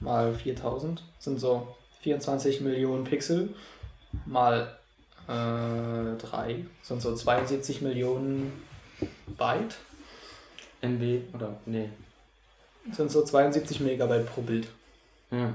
[0.00, 1.68] mal 4000 sind so
[2.00, 3.54] 24 Millionen Pixel
[4.26, 4.68] mal
[5.28, 8.52] äh, 3 sind so 72 Millionen
[9.36, 9.76] Byte.
[10.82, 11.88] MB oder nee.
[12.92, 14.68] Sind so 72 Megabyte pro Bild.
[15.30, 15.54] Ja,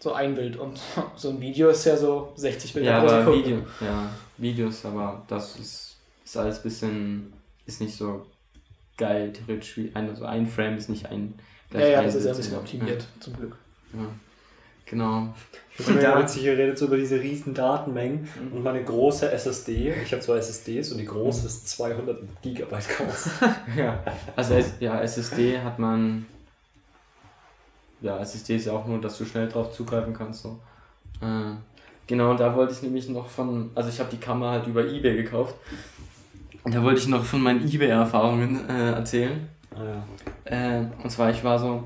[0.00, 0.56] So ein Bild.
[0.56, 0.80] Und
[1.16, 3.44] so ein Video ist ja so 60 Bilder ja pro aber Sekunde.
[3.44, 7.32] Video, ja, Videos, aber das ist, ist alles ein bisschen,
[7.66, 8.26] ist nicht so
[8.96, 11.38] geil, theoretisch wie ein, also ein Frame ist nicht ein
[11.72, 13.56] Ja, ja, ein das ist ja ein Bild, bisschen optimiert, zum Glück.
[13.92, 14.06] Ja, ja.
[14.86, 15.34] Genau.
[15.86, 20.12] Und da- witzig, ihr redet so über diese riesen Datenmengen und meine große SSD, ich
[20.12, 23.30] habe zwei SSDs und die große ist 200 Gigabyte groß.
[23.76, 24.02] Ja,
[24.36, 26.24] also ja, SSD hat man.
[28.00, 30.42] Ja, SSD ist ja auch nur, dass du schnell drauf zugreifen kannst.
[30.42, 30.58] So.
[31.20, 31.54] Äh,
[32.06, 33.70] genau, und da wollte ich nämlich noch von.
[33.74, 35.56] Also, ich habe die Kamera halt über Ebay gekauft.
[36.62, 39.48] Und da wollte ich noch von meinen Ebay-Erfahrungen äh, erzählen.
[39.74, 40.78] Ah, ja.
[40.80, 41.84] Äh, und zwar, ich war so.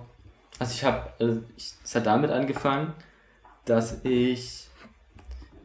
[0.60, 1.02] Also, ich habe.
[1.18, 2.92] Also es hat damit angefangen,
[3.64, 4.68] dass ich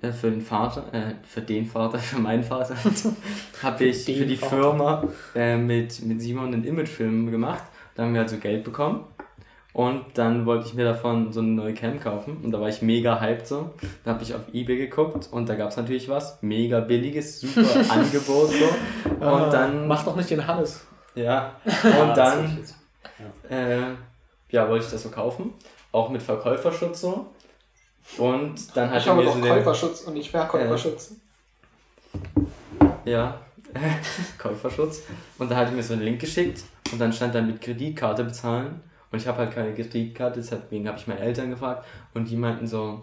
[0.01, 2.75] äh, für den Vater, äh, für den Vater, für meinen Vater,
[3.63, 4.55] habe ich für die Vater.
[4.55, 5.03] Firma
[5.35, 7.63] äh, mit, mit Simon einen Imagefilm gemacht.
[7.95, 9.05] Da haben wir also Geld bekommen.
[9.73, 12.37] Und dann wollte ich mir davon so eine neue Cam kaufen.
[12.41, 13.73] Und da war ich mega hyped so.
[14.05, 16.41] Da habe ich auf Ebay geguckt und da gab es natürlich was.
[16.41, 19.09] Mega billiges, super Angebot so.
[19.15, 19.85] Und Ah, dann.
[19.89, 20.85] Mach doch nicht den Hannes.
[21.15, 21.55] Ja.
[21.65, 22.75] Und dann jetzt.
[23.49, 23.95] äh,
[24.55, 25.53] ja, wollte ich das so kaufen.
[25.91, 27.27] Auch mit Verkäuferschutz so.
[28.17, 31.15] Und dann hat Ich habe mir doch so den, Käuferschutz und nicht Verkäuferschutz.
[33.03, 33.39] Ja,
[34.37, 35.01] Käuferschutz.
[35.37, 38.23] Und da hat er mir so einen Link geschickt und dann stand da mit Kreditkarte
[38.23, 38.81] bezahlen.
[39.11, 42.67] Und ich habe halt keine Kreditkarte, deswegen habe ich meine Eltern gefragt und die meinten
[42.67, 43.01] so,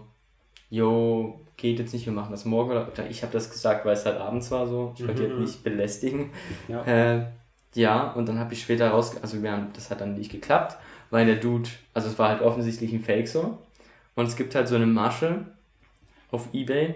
[0.69, 2.71] jo, geht jetzt nicht, wir machen das morgen.
[2.71, 4.93] Oder oder ich habe das gesagt, weil es halt abends war so.
[4.97, 5.29] Ich wollte Mhm.
[5.29, 6.31] jetzt nicht belästigen.
[6.67, 6.83] Ja.
[6.83, 7.25] Äh,
[7.75, 10.77] ja, und dann habe ich später raus, also wir haben, das hat dann nicht geklappt,
[11.13, 13.59] weil der Dude, also es war halt offensichtlich ein Fake so.
[14.15, 15.45] Und es gibt halt so eine Masche
[16.31, 16.95] auf Ebay,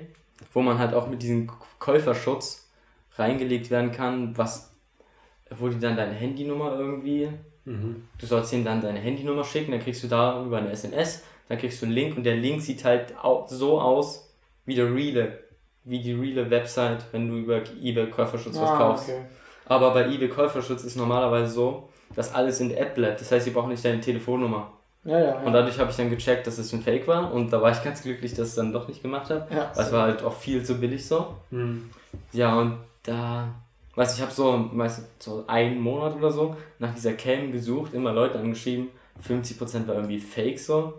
[0.54, 1.48] wo man halt auch mit diesem
[1.78, 2.68] Käuferschutz
[3.16, 4.72] reingelegt werden kann, was,
[5.52, 7.30] wo die dann deine Handynummer irgendwie,
[7.66, 8.08] Mhm.
[8.18, 11.80] du sollst ihnen dann deine Handynummer schicken, dann kriegst du darüber eine SMS, dann kriegst
[11.82, 13.14] du einen Link und der Link sieht halt
[13.50, 14.34] so aus
[14.66, 15.44] wie der reale,
[15.84, 19.10] wie die reale Website, wenn du über Ebay Käuferschutz was kaufst.
[19.10, 19.26] Ah, okay.
[19.66, 23.22] Aber bei eBay Käuferschutz ist normalerweise so, dass alles in der App bleibt.
[23.22, 24.72] Das heißt, sie brauchen nicht deine Telefonnummer.
[25.04, 25.26] Ja, ja.
[25.26, 25.40] ja.
[25.40, 27.32] Und dadurch habe ich dann gecheckt, dass es ein Fake war.
[27.32, 29.48] Und da war ich ganz glücklich, dass ich es dann doch nicht gemacht habe.
[29.54, 31.36] ja, Weil es war halt auch viel zu billig so.
[31.52, 31.90] Mhm.
[32.34, 33.48] Ja, und da,
[33.96, 38.12] weiß ich, habe so, weiß, so einen Monat oder so nach dieser Cam gesucht, immer
[38.12, 38.90] Leute angeschrieben.
[39.26, 40.94] 50% war irgendwie Fake so.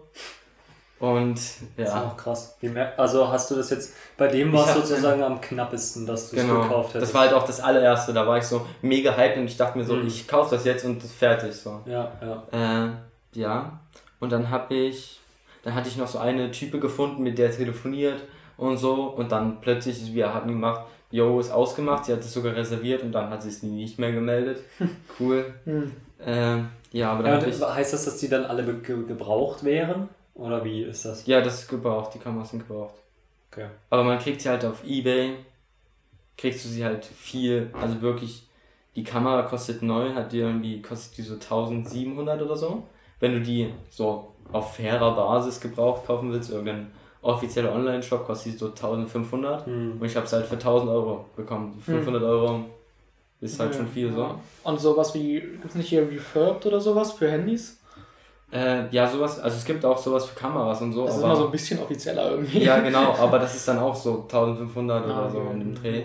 [1.00, 1.34] Und
[1.76, 2.56] Das ist ja, auch krass.
[2.96, 6.42] Also hast du das jetzt, bei dem war es sozusagen am knappesten, dass du es
[6.42, 6.62] genau.
[6.62, 7.02] gekauft hättest.
[7.10, 8.12] Das war halt auch das allererste.
[8.12, 10.06] Da war ich so mega hyped und ich dachte mir so, Mhm.
[10.08, 11.80] ich kaufe das jetzt und fertig so.
[11.86, 12.10] Ja,
[12.52, 12.86] ja.
[12.86, 12.90] Äh,
[13.38, 13.78] ja.
[14.18, 15.20] Und dann habe ich,
[15.62, 18.20] dann hatte ich noch so eine Type gefunden, mit der telefoniert
[18.56, 19.04] und so.
[19.04, 23.12] Und dann plötzlich, wir haben gemacht, Jo ist ausgemacht, sie hat es sogar reserviert und
[23.12, 24.58] dann hat sie es nicht mehr gemeldet.
[25.20, 25.54] Cool.
[25.64, 25.92] Hm.
[26.24, 30.08] Ähm, ja, aber dann Ja, ich, heißt das, dass die dann alle ge gebraucht wären?
[30.38, 31.26] Oder wie ist das?
[31.26, 32.94] ja, das ist gebraucht, die Kameras sind gebraucht.
[33.52, 33.66] Okay.
[33.90, 35.34] Aber man kriegt sie halt auf Ebay,
[36.36, 38.46] kriegst du sie halt viel, also wirklich,
[38.96, 42.84] die Kamera kostet neu, hat die irgendwie, kostet die so 1700 oder so.
[43.20, 48.56] Wenn du die so auf fairer Basis gebraucht kaufen willst, irgendein offizieller Online-Shop kostet die
[48.58, 49.96] so 1500 Hm.
[50.00, 51.80] und ich habe es halt für 1000 Euro bekommen.
[51.84, 52.64] 500 Euro
[53.40, 54.38] ist halt Ja, schon viel so.
[54.64, 57.77] Und sowas wie, gibt es nicht hier Refurbed oder sowas für Handys?
[58.50, 61.36] Äh, ja, sowas, also es gibt auch sowas für Kameras und so, Das ist immer
[61.36, 62.62] so ein bisschen offizieller irgendwie.
[62.64, 66.04] ja genau, aber das ist dann auch so 1500 Ah, oder so in dem Dreh.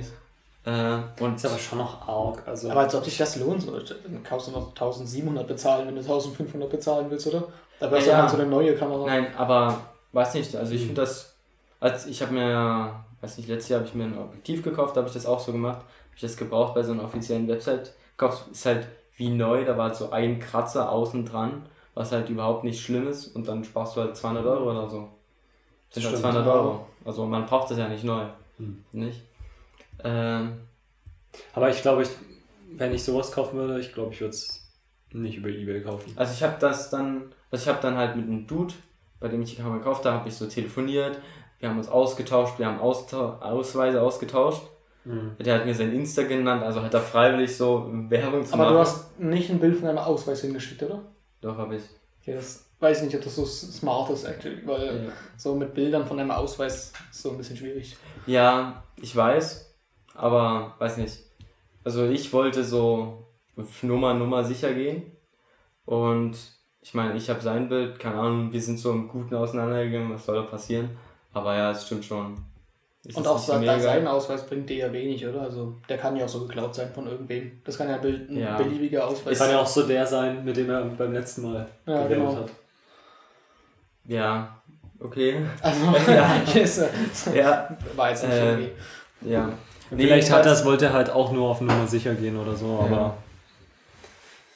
[0.65, 2.41] Äh, und Ist aber schon noch arg.
[2.47, 5.95] Also, Aber als ob sich das lohnt, so, dann kaufst du noch 1700 bezahlen, wenn
[5.95, 7.43] du 1500 bezahlen willst, oder?
[7.79, 8.21] Da wirst Ja, du ja.
[8.23, 9.05] halt so eine neue Kamera.
[9.05, 9.77] Nein, aber
[10.13, 10.85] weiß nicht, also ich Mhm.
[10.87, 11.35] finde das,
[11.81, 14.99] als ich habe mir, weiß nicht, letztes Jahr habe ich mir ein Objektiv gekauft, da
[15.01, 17.93] habe ich das auch so gemacht, habe ich das gebraucht bei so einer offiziellen Website
[18.17, 18.87] gekauft, ist halt
[19.17, 23.07] wie neu, da war halt so ein Kratzer außen dran, was halt überhaupt nicht schlimm
[23.07, 25.09] ist und dann sparst du halt 200 Euro oder so.
[25.89, 26.53] Sind halt Stimmt, 200 ja.
[26.53, 26.87] Euro.
[27.05, 28.25] Also man braucht das ja nicht neu.
[28.57, 28.83] Hm.
[28.91, 29.21] Nicht?
[30.03, 30.53] Ähm,
[31.53, 32.09] aber ich glaube, ich,
[32.75, 34.71] wenn ich sowas kaufen würde, ich glaube, ich würde es
[35.11, 36.11] nicht über Ebay kaufen.
[36.15, 38.73] Also ich habe das dann, also ich habe dann halt mit einem Dude,
[39.19, 41.19] bei dem ich die Kamera gekauft habe, habe ich so telefoniert,
[41.59, 44.63] wir haben uns ausgetauscht, wir haben Austau Ausweise ausgetauscht.
[45.05, 45.35] Hm.
[45.39, 48.73] Der hat mir sein Insta genannt, also hat er freiwillig so Werbung zu Aber machen.
[48.73, 51.03] du hast nicht ein Bild von deinem Ausweis hingeschickt, oder?
[51.43, 51.83] Doch, habe ich.
[52.21, 55.11] Okay, das weiß ich nicht, ob das so smart ist, actually, weil Ja.
[55.37, 57.95] so mit Bildern von deinem Ausweis ist so ein bisschen schwierig.
[58.25, 59.73] ja, ich weiß,
[60.15, 61.17] aber weiß nicht.
[61.83, 63.27] Also ich wollte so
[63.81, 65.11] Nummer, Nummer sicher gehen.
[65.85, 66.37] Und
[66.81, 70.25] ich meine, ich habe sein Bild, keine Ahnung, wir sind so im Guten auseinandergegangen, was
[70.25, 70.97] soll da passieren?
[71.33, 72.37] Aber ja, es stimmt schon.
[73.05, 75.41] Ist Und auch sein, sein Ausweis bringt dir ja wenig, oder?
[75.41, 77.61] Also der kann ja auch so geklaut sein von irgendwem.
[77.65, 78.55] Das kann ja ein, Ja.
[78.55, 82.07] beliebiger Ausweis Kann ja auch so der sein, mit dem er beim letzten Mal Ja,
[82.07, 82.35] genau.
[82.37, 82.49] hat.
[84.05, 84.55] Ja,
[85.01, 85.45] okay.
[85.61, 86.35] Also, Ja.
[86.53, 88.71] äh, Ja, war jetzt nicht Äh, irgendwie.
[89.21, 89.49] ja.
[89.89, 93.17] Vielleicht hat das, wollte er halt auch nur auf Nummer sicher gehen oder so, aber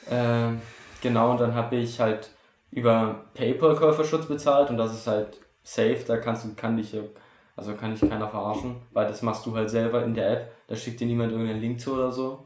[0.10, 0.62] Ähm,
[1.02, 2.30] genau, und dann habe ich halt
[2.72, 6.96] über PayPal Käuferschutz bezahlt und das ist halt safe, da kannst du, kann dich,
[7.58, 10.76] also kann dich keiner verarschen, weil das machst du halt selber in der App, da
[10.76, 12.46] schickt dir niemand irgendeinen Link zu oder so.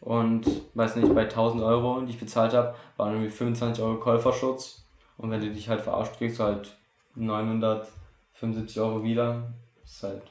[0.00, 4.84] Und weiß nicht, bei 1000 Euro, die ich bezahlt habe, waren irgendwie 25 Euro Käuferschutz.
[5.16, 6.76] Und wenn du dich halt verarscht, kriegst du halt
[7.14, 9.52] 975 Euro wieder.
[9.82, 10.22] Das ist halt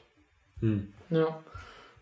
[0.60, 0.92] hm.
[1.10, 1.26] Ja,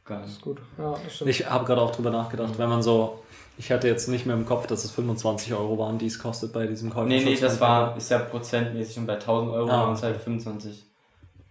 [0.05, 0.23] geil.
[0.27, 0.59] ist gut.
[0.79, 1.31] Ja, das stimmt.
[1.31, 3.23] ich habe gerade auch drüber nachgedacht, wenn man so,
[3.57, 6.53] ich hatte jetzt nicht mehr im Kopf, dass es 25 Euro waren, die es kostet
[6.53, 7.07] bei diesem Käufer.
[7.07, 10.17] Nee, nee, das war, ist ja prozentmäßig und bei 1000 Euro Ah, waren es halt
[10.17, 10.85] 25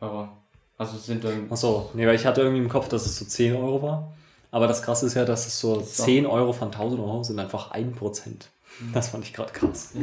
[0.02, 0.30] Euro.
[0.80, 1.46] Also es sind dann.
[1.52, 4.12] Achso, nee, weil ich hatte irgendwie im Kopf, dass es so 10 Euro war.
[4.50, 7.72] Aber das krasse ist ja, dass es so 10 Euro von 1000 Euro sind einfach
[7.72, 8.48] 1%.
[8.94, 9.94] Das fand ich gerade krass.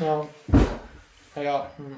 [0.00, 0.26] Ja.
[1.34, 1.70] Naja.
[1.76, 1.96] Hm.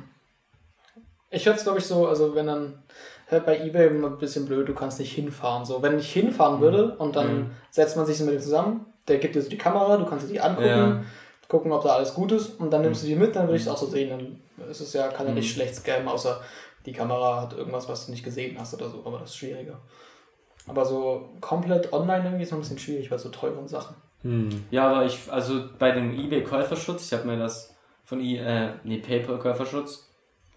[1.30, 2.82] Ich hätte es, glaube ich, so, also wenn dann
[3.30, 5.64] halt bei Ebay immer ein bisschen blöd, du kannst nicht hinfahren.
[5.64, 7.50] So, wenn ich hinfahren würde und dann Mhm.
[7.70, 10.26] setzt man sich so mit dem zusammen, der gibt dir so die Kamera, du kannst
[10.28, 11.02] dir die angucken, Ja.
[11.48, 13.62] gucken, ob da alles gut ist und dann nimmst du die mit, dann würde ich
[13.62, 14.40] es auch so sehen.
[14.56, 15.54] Dann ist es ja, kann ja nicht Mhm.
[15.54, 16.40] schlecht scammen, außer
[16.86, 19.78] die Kamera hat irgendwas, was du nicht gesehen hast oder so, aber das ist schwieriger.
[20.66, 23.96] Aber so komplett online irgendwie ist noch ein bisschen schwierig bei so teuren Sachen.
[24.22, 24.64] Hm.
[24.70, 27.74] Ja, aber ich, also bei dem eBay-Käuferschutz, ich habe mir das
[28.04, 30.10] von I, äh, nee, PayPal-Käuferschutz,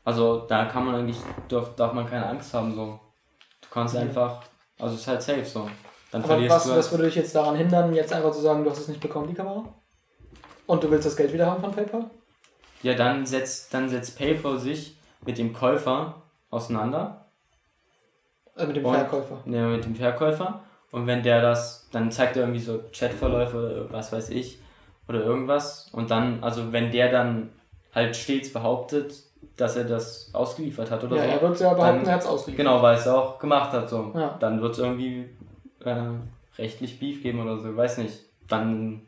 [0.05, 1.17] also da kann man eigentlich,
[1.49, 2.99] darf, darf man keine Angst haben, so.
[3.61, 4.01] Du kannst Mhm.
[4.01, 4.41] einfach,
[4.79, 5.69] also es ist halt safe, so.
[6.11, 8.39] Dann Aber verlierst was, du was halt, würde dich jetzt daran hindern, jetzt einfach zu
[8.39, 9.65] sagen, du hast es nicht bekommen, die Kamera?
[10.65, 12.09] Und du willst das Geld wieder haben von PayPal?
[12.83, 17.25] ja, dann setzt, dann setzt PayPal sich mit dem Käufer auseinander,
[18.55, 19.37] Äh, mit dem Und- Verkäufer.
[19.45, 20.61] ne, mit dem Verkäufer,
[20.91, 24.57] und wenn der das, dann zeigt er irgendwie so Chatverläufe oder was weiß ich,
[25.07, 27.49] oder irgendwas, und dann, also wenn der dann
[27.93, 29.13] halt stets behauptet,
[29.57, 31.29] dass er das ausgeliefert hat oder Ja, so.
[31.29, 32.65] er wird ja behaupten, Dann- er hat es ausgeliefert.
[32.65, 34.11] Genau, weil es auch gemacht hat so.
[34.15, 34.37] Ja.
[34.39, 35.29] Dann wird es irgendwie
[35.85, 35.95] äh,
[36.57, 38.19] rechtlich Beef geben oder so, weiß nicht.
[38.47, 39.05] Dann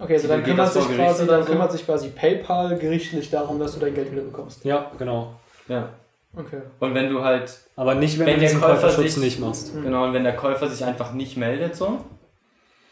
[0.00, 1.50] Okay, also dann kümmert, sich quasi, dann so?
[1.52, 4.64] kümmert sich quasi PayPal gerichtlich darum, dass du dein Geld wieder bekommst.
[4.64, 5.34] Ja, genau.
[5.68, 5.88] ja.
[6.34, 6.60] Okay.
[6.78, 9.40] Und wenn du halt Aber nicht, wenn, Wenn du der diesen Käufer Käuferschutz sich- nicht
[9.40, 9.74] machst.
[9.74, 9.82] Mhm.
[9.82, 12.04] genau und wenn der Käufer sich einfach nicht meldet so,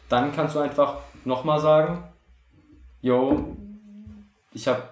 [0.09, 2.03] dann kannst du einfach nochmal sagen,
[3.01, 3.55] yo,
[4.53, 4.83] ich habe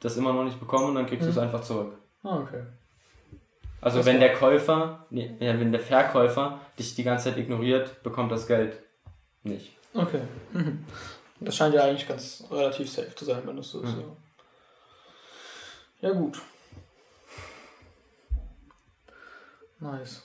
[0.00, 1.42] das immer noch nicht bekommen und dann kriegst du es Mhm.
[1.42, 1.92] einfach zurück.
[2.22, 2.62] Ah, okay.
[3.82, 8.32] Also Das wenn der Käufer, nee, wenn der Verkäufer dich die ganze Zeit ignoriert, bekommt
[8.32, 8.78] das Geld
[9.44, 9.76] nicht.
[9.94, 10.20] Okay.
[10.52, 10.84] Mhm.
[11.40, 13.94] Das scheint ja eigentlich ganz relativ safe zu sein, wenn das so ist.
[13.94, 14.04] Mhm.
[16.00, 16.08] Ja.
[16.08, 16.40] ja, gut.
[19.80, 20.22] Nice.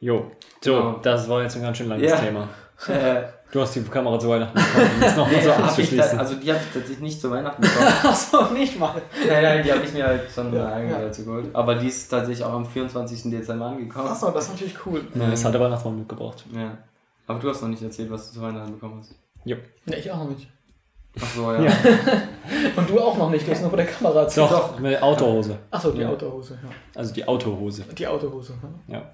[0.00, 0.92] Jo, so, Genau.
[1.02, 2.16] das war jetzt ein ganz schön langes Ja.
[2.18, 2.48] Thema.
[2.88, 6.18] Äh, Du hast die Kamera zu Weihnachten bekommen, um das noch mal so da, abzuschließen.
[6.18, 7.86] also die habe ich tatsächlich nicht zu Weihnachten bekommen.
[8.04, 9.00] Achso, nicht mal.
[9.26, 11.46] nein, nein, die habe ich mir halt schon Ja, eigentlich dazu geholt.
[11.54, 13.30] Aber die ist tatsächlich auch am 24.
[13.30, 14.06] Dezember angekommen.
[14.06, 15.02] Achso, das ist natürlich cool.
[15.14, 16.44] Ja, das hat der Weihnachtsmann mitgebracht.
[16.54, 16.76] Ja.
[17.28, 19.14] Aber du hast noch nicht erzählt, was du zu Weihnachten bekommen hast.
[19.44, 19.56] Ja,
[19.86, 20.48] ich auch noch nicht.
[21.20, 21.62] Ach so, ja.
[21.64, 21.72] Ja.
[22.76, 24.50] Und du auch noch nicht, du hast nur vor der Kamera erzählt.
[24.50, 25.58] Doch, mit Autohose.
[25.70, 26.10] Achso, die Ja.
[26.10, 26.68] Autohose, ja.
[26.94, 27.84] Also die Autohose.
[27.96, 28.54] Die Autohose.
[28.88, 28.94] Ja.
[28.96, 29.10] Ja.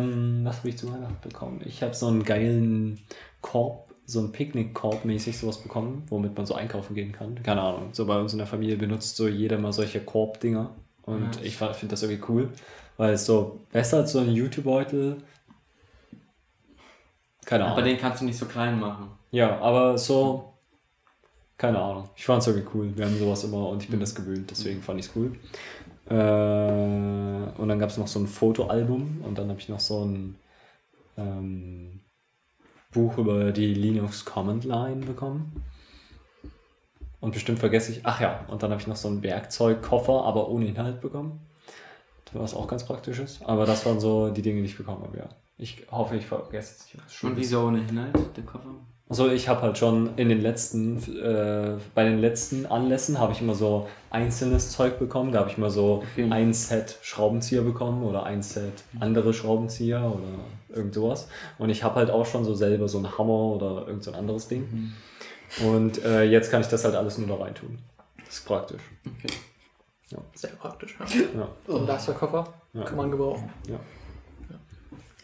[0.00, 1.60] Ähm, was habe ich zu Weihnachten bekommen?
[1.64, 2.98] Ich habe so einen geilen
[3.40, 7.40] Korb, so einen Picknickkorb mäßig sowas bekommen, womit man so einkaufen gehen kann.
[7.42, 7.90] Keine Ahnung.
[7.92, 10.70] So bei uns in der Familie benutzt so jeder mal solche Korbdinger.
[11.02, 11.42] Und Ja.
[11.42, 12.48] ich finde das irgendwie cool,
[12.96, 15.16] weil es so besser als so ein YouTube-Beutel.
[17.44, 17.78] Keine Ahnung.
[17.78, 19.10] Aber den kannst du nicht so klein machen.
[19.30, 20.52] Ja, aber so.
[21.58, 22.08] Keine Ahnung.
[22.16, 22.96] Ich fand es irgendwie cool.
[22.96, 25.36] Wir haben sowas immer und ich bin das gewöhnt, deswegen fand ich es cool.
[26.08, 30.04] Äh, und dann gab es noch so ein Fotoalbum und dann habe ich noch so
[30.04, 30.36] ein
[31.16, 32.00] ähm,
[32.92, 35.64] Buch über die Linux Command Line bekommen.
[37.20, 38.00] Und bestimmt vergesse ich.
[38.02, 41.40] Ach ja, und dann habe ich noch so einen Werkzeugkoffer, aber ohne Inhalt bekommen.
[42.32, 43.44] Was auch ganz praktisch ist.
[43.44, 45.28] Aber das waren so die Dinge, die ich bekommen habe, ja.
[45.62, 47.24] Ich hoffe, ich vergesse jetzt nicht.
[47.24, 48.66] Und wieso ohne Inhalt, der Koffer?
[49.08, 53.40] Also ich habe halt schon in den letzten, äh, bei den letzten Anlässen habe ich
[53.42, 55.30] immer so einzelnes Zeug bekommen.
[55.32, 56.26] Da habe ich mal so Okay.
[56.30, 61.28] ein Set Schraubenzieher bekommen oder ein Set andere Schraubenzieher oder irgend sowas.
[61.58, 64.16] Und ich habe halt auch schon so selber so einen Hammer oder irgend so ein
[64.18, 64.92] anderes Ding.
[65.64, 67.78] Und äh, jetzt kann ich das halt alles nur da rein tun.
[68.24, 68.82] Das ist praktisch.
[69.06, 69.32] Okay.
[70.34, 70.96] Sehr praktisch.
[70.98, 71.40] Ja.
[71.40, 71.48] Ja.
[71.68, 72.82] So ein Werkzeugkoffer Ja.
[72.84, 73.48] kann man gebrauchen.
[73.68, 73.78] Ja.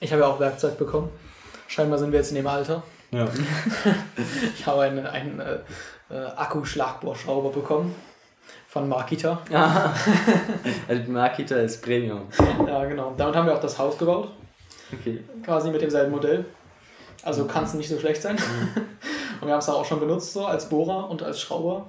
[0.00, 1.10] Ich habe ja auch Werkzeug bekommen.
[1.66, 2.82] Scheinbar sind wir jetzt in dem Alter.
[3.10, 3.26] Ja.
[4.58, 5.58] Ich habe einen, einen äh,
[6.10, 7.94] äh, Akkuschlagbohrschrauber bekommen
[8.68, 9.40] von Makita.
[9.52, 9.92] Ah,
[10.88, 12.22] also Makita ist Premium.
[12.66, 13.14] Ja, genau.
[13.16, 14.28] Damit haben wir auch das Haus gebaut.
[14.92, 15.22] Okay.
[15.44, 16.44] Quasi mit demselben Modell.
[17.22, 18.36] Also kann es nicht so schlecht sein.
[19.40, 21.86] Und wir haben es auch schon benutzt, so als Bohrer und als Schrauber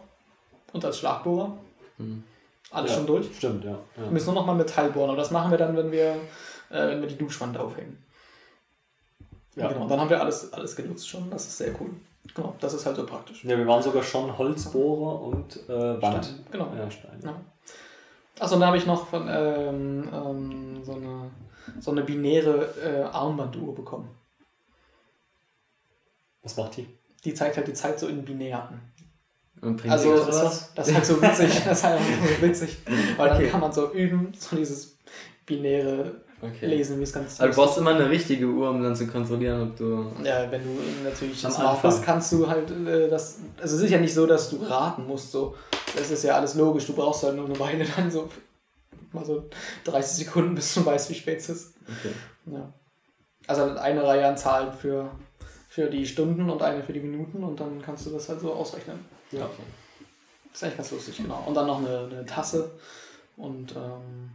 [0.72, 1.58] und als Schlagbohrer.
[1.98, 2.24] Mhm.
[2.70, 2.98] Alles Ja.
[2.98, 3.26] schon durch.
[3.36, 3.76] Stimmt, ja.
[3.96, 4.12] Wir ja.
[4.12, 5.10] müssen nur noch mal Metall bohren.
[5.10, 6.16] Aber das machen wir dann, wenn wir,
[6.70, 8.04] äh, wenn wir die Duschwand aufhängen.
[9.56, 9.68] Ja.
[9.68, 9.88] Genau.
[9.88, 11.30] Dann haben wir alles, alles genutzt schon.
[11.30, 11.90] Das ist sehr cool.
[12.36, 12.56] Genau.
[12.60, 13.44] Das ist halt so praktisch.
[13.44, 16.26] ja, wir waren sogar schon Holzbohrer und äh, Wand.
[16.26, 16.74] Stein, genau.
[16.78, 17.20] Ja, Stein.
[17.24, 17.42] Ja.
[18.40, 21.32] Achso, und da habe ich noch von ähm, ähm, so, eine,
[21.80, 24.10] so eine binäre äh, Armbanduhr bekommen.
[26.44, 26.88] Was macht die?
[27.26, 28.82] Die zeigt halt die Zeit so in binär an.
[29.62, 30.74] Und Also das, was?
[30.74, 31.62] das ist halt so witzig.
[31.66, 32.78] Das ist halt so witzig.
[33.18, 33.42] Weil Okay.
[33.44, 34.98] dann kann man so üben, so dieses
[35.46, 36.68] binäre Okay.
[36.68, 39.62] Lesen, wie es ganz Also du brauchst immer eine richtige Uhr, um dann zu kontrollieren,
[39.70, 40.06] ob du.
[40.24, 41.92] Ja, wenn du natürlich Am Anfang.
[41.92, 43.40] bist, kannst du halt äh, das.
[43.62, 45.32] Also es ist ja nicht so, dass du raten musst.
[45.32, 45.56] So.
[45.96, 46.86] Das ist ja alles logisch.
[46.86, 48.30] Du brauchst halt nur eine Weile dann so
[49.12, 49.50] mal so
[49.86, 51.74] 30 Sekunden, bis du weißt, wie spät es ist.
[51.88, 52.14] Okay.
[52.46, 52.74] Ja.
[53.48, 55.10] Also eine Reihe an Zahlen für,
[55.68, 58.54] für die Stunden und eine für die Minuten und dann kannst du das halt so
[58.54, 59.00] ausrechnen.
[59.32, 59.50] Ja.
[60.52, 61.44] Das ist eigentlich ganz lustig, genau.
[61.46, 62.72] Und dann noch eine, eine Tasse
[63.38, 64.32] und ähm,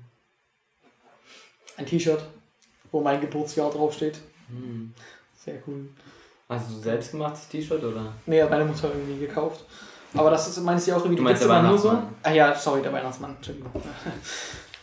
[1.76, 2.22] ein T-Shirt,
[2.92, 4.18] wo mein Geburtsjahr draufsteht.
[4.48, 4.92] Hm.
[5.36, 5.88] Sehr cool.
[6.48, 8.12] Hast du selbstgemachtes T-Shirt oder?
[8.26, 9.64] Nee, hat meine Mutter irgendwie gekauft.
[10.14, 11.98] Aber das ist, meinst du auch irgendwie, Du die meinst gibt's der immer nur so.
[12.22, 13.70] Ah ja, sorry, der Weihnachtsmann, Entschuldigung.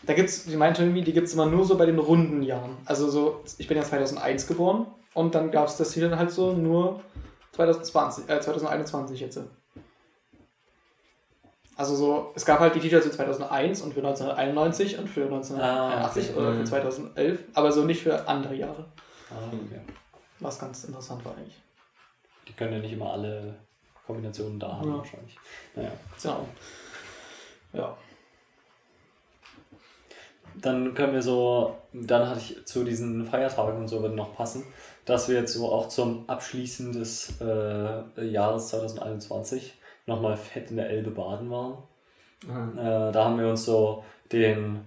[0.03, 2.75] Da gibt's, die meinte irgendwie, die gibt es immer nur so bei den runden Jahren.
[2.85, 6.31] Also so, ich bin ja 2001 geboren und dann gab es das hier dann halt
[6.31, 7.01] so nur
[7.51, 9.39] 2020, äh, 2021 jetzt.
[11.77, 16.29] Also so, es gab halt die T-Shirts für 2001 und für 1991 und für 1981
[16.29, 16.39] Ah, okay.
[16.39, 16.65] oder für Mhm.
[16.65, 18.85] 2011, aber so nicht für andere Jahre.
[19.31, 19.79] Ah, okay.
[20.39, 21.59] Was ganz interessant war eigentlich.
[22.47, 23.55] Die können ja nicht immer alle
[24.05, 24.97] Kombinationen da haben, Ja.
[24.97, 25.37] wahrscheinlich.
[25.75, 25.91] Naja.
[26.21, 26.47] Genau.
[27.73, 27.97] Ja.
[30.55, 34.65] Dann können wir so, dann hatte ich zu diesen Feiertagen und so würde noch passen,
[35.05, 39.73] dass wir jetzt so auch zum Abschließen des äh, Jahres 2021
[40.05, 41.77] nochmal fett in der Elbe baden waren.
[42.49, 43.07] Ah.
[43.09, 44.81] Äh, da haben wir uns so den,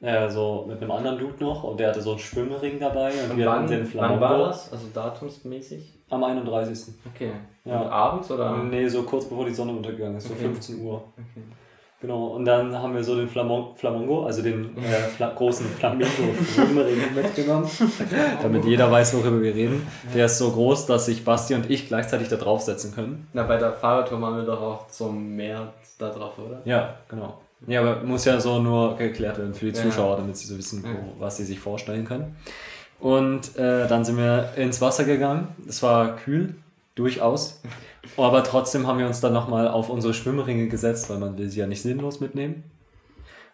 [0.00, 3.30] äh, so mit einem anderen Dude noch und der hatte so einen Schwimmring dabei und,
[3.32, 4.72] Und wir hatten wann, den wann war Flamingo das?
[4.72, 5.98] Also datumsmäßig?
[6.10, 6.94] am 31.
[7.14, 7.32] Okay.
[7.64, 7.80] Ja.
[7.80, 8.56] Und abends oder?
[8.64, 10.42] Nee, so kurz bevor die Sonne untergegangen ist, so Okay.
[10.44, 11.02] 15 Uhr.
[11.14, 11.42] Okay.
[12.02, 16.96] Genau, und dann haben wir so den Flamon Flamongo, also den äh, Fla großen Flamingo-Schwimmring
[17.14, 17.70] mitgenommen,
[18.42, 19.86] damit jeder weiß, worüber wir reden.
[20.12, 23.28] Der ist so groß, dass sich Basti und ich gleichzeitig da draufsetzen können.
[23.32, 26.60] Na, bei der Fahrradtour waren wir doch auch zum Meer da drauf, oder?
[26.64, 27.38] Ja, genau.
[27.68, 29.72] Ja, aber muss ja so nur geklärt werden für die.
[29.72, 32.34] Zuschauer, damit sie so wissen, wo, was sie sich vorstellen können.
[32.98, 35.48] Und äh, dann sind wir ins Wasser gegangen.
[35.68, 36.56] Es war kühl,
[36.94, 37.62] durchaus.
[38.16, 41.60] Aber trotzdem haben wir uns dann nochmal auf unsere Schwimmringe gesetzt, weil man will sie
[41.60, 42.64] ja nicht sinnlos mitnehmen.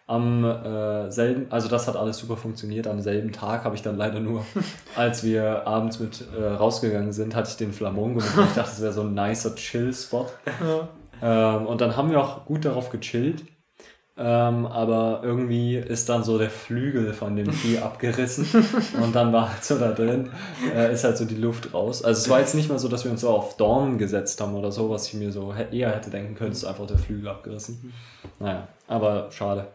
[0.07, 2.87] am äh, selben, also das hat alles super funktioniert.
[2.87, 4.43] Am selben Tag habe ich dann leider nur,
[4.95, 8.25] als wir abends mit äh, rausgegangen sind, hatte ich den Flamongo mit.
[8.25, 10.27] Ich dachte, das wäre so ein nicer Chill-Spot.
[10.61, 10.89] Ja.
[11.21, 13.43] Ähm, und dann haben wir auch gut darauf gechillt.
[14.21, 18.45] Ähm, aber irgendwie ist dann so der Flügel von dem Vieh abgerissen
[19.01, 20.29] und dann war halt so da drin,
[20.75, 22.03] äh, ist halt so die Luft raus.
[22.03, 24.55] Also es war jetzt nicht mal so, dass wir uns so auf Dornen gesetzt haben
[24.55, 27.93] oder so, was ich mir so eher hätte denken können, ist einfach der Flügel abgerissen.
[28.39, 29.67] Naja, aber schade.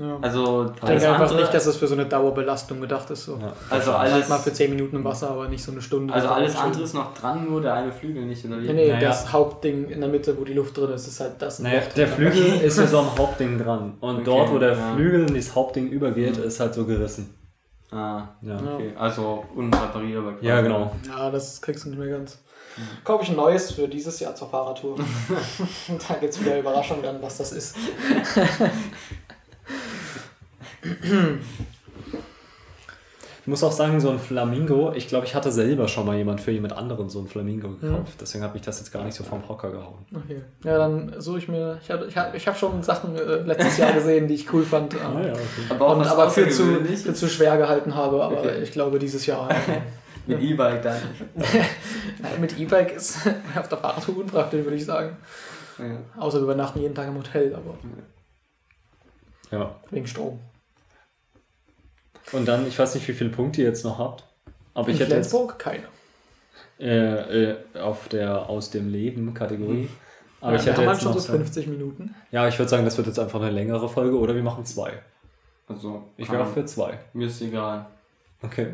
[0.00, 0.16] Ja.
[0.22, 3.26] Also Ich denke einfach nicht, dass es für so eine Dauerbelastung gedacht ist.
[3.26, 3.36] So.
[3.36, 3.52] Ja.
[3.68, 6.14] also Halt alles, mal für 10 Minuten im Wasser, aber nicht so eine Stunde.
[6.14, 8.66] also alles andere ist noch dran, nur der eine Flügel nicht, oder wie?
[8.68, 9.08] Nee, nee, Naja.
[9.08, 11.58] das Hauptding in der Mitte, wo die Luft drin ist, ist halt das.
[11.58, 12.08] Naja, der.
[12.08, 13.98] Flügel ist ja so am Hauptding dran.
[14.00, 14.94] Und Okay, dort, wo der ja.
[14.94, 17.34] Flügel in das Hauptding übergeht, ist halt so gerissen.
[17.92, 18.94] Ah, Ja, okay.
[18.98, 20.34] Also unreparierbar.
[20.40, 20.92] ja genau.
[21.08, 22.38] Ja, das kriegst du nicht mehr ganz.
[23.04, 24.96] Kaufe ich ein neues für dieses Jahr zur Fahrradtour.
[26.08, 27.76] da gibt es wieder Überraschung dann, was das ist.
[33.42, 36.40] Ich muss auch sagen, so ein Flamingo, ich glaube, ich hatte selber schon mal jemand
[36.42, 38.12] für jemand anderen so ein Flamingo gekauft.
[38.20, 40.04] Deswegen habe ich das jetzt gar nicht so vom Hocker gehauen.
[40.14, 40.42] Okay.
[40.62, 41.78] Ja, dann suche ich mir.
[41.82, 44.62] Ich habe ich hab, ich hab schon Sachen äh, letztes Jahr gesehen, die ich cool
[44.62, 44.94] fand.
[44.94, 45.42] Ah, ja, okay.
[45.70, 48.22] Aber auch und was aber für zu, für zu schwer gehalten habe.
[48.22, 48.60] Aber Okay.
[48.62, 49.48] ich glaube, dieses Jahr
[50.26, 50.98] Mit E-Bike dann.
[51.34, 53.18] Nein, mit E-Bike ist
[53.58, 55.16] auf der Fahrradtour unpraktisch, würde ich sagen.
[55.78, 55.96] Ja.
[56.22, 58.02] Außer wir übernachten jeden Tag im Hotel, aber Ja.
[59.90, 60.40] Wegen Strom.
[62.32, 64.24] Und dann, ich weiß nicht, wie viele Punkte ihr jetzt noch habt.
[64.74, 65.34] Aber ich In hätte jetzt?
[65.58, 65.84] Keine.
[66.78, 69.88] äh, äh, auf der Aus dem Leben Kategorie.
[70.40, 72.14] Aber ich wir hätte haben jetzt halt schon noch so so, 50 Minuten.
[72.30, 75.02] Ja, ich würde sagen, das wird jetzt einfach eine längere Folge oder wir machen zwei.
[75.68, 76.98] Also, Ich wäre auch für zwei.
[77.12, 77.86] Mir ist egal.
[78.42, 78.68] Okay.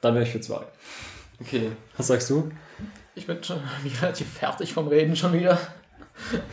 [0.00, 0.60] Dann wäre ich für zwei.
[1.40, 1.72] Okay.
[1.96, 2.50] Was sagst du?
[3.14, 3.60] Ich bin schon
[4.02, 5.58] relativ fertig vom Reden schon wieder.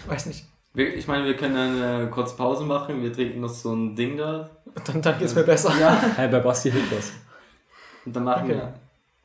[0.08, 0.46] Weiß nicht.
[0.74, 3.04] Ich meine, wir können eine kurze Pause machen.
[3.04, 4.50] Wir trinken noch so ein Ding da.
[4.86, 5.72] Dann, dann geht es mir besser.
[6.16, 7.12] Hey, bei Basti hilft das.
[8.06, 8.56] Und dann machen Okay.
[8.56, 8.74] wir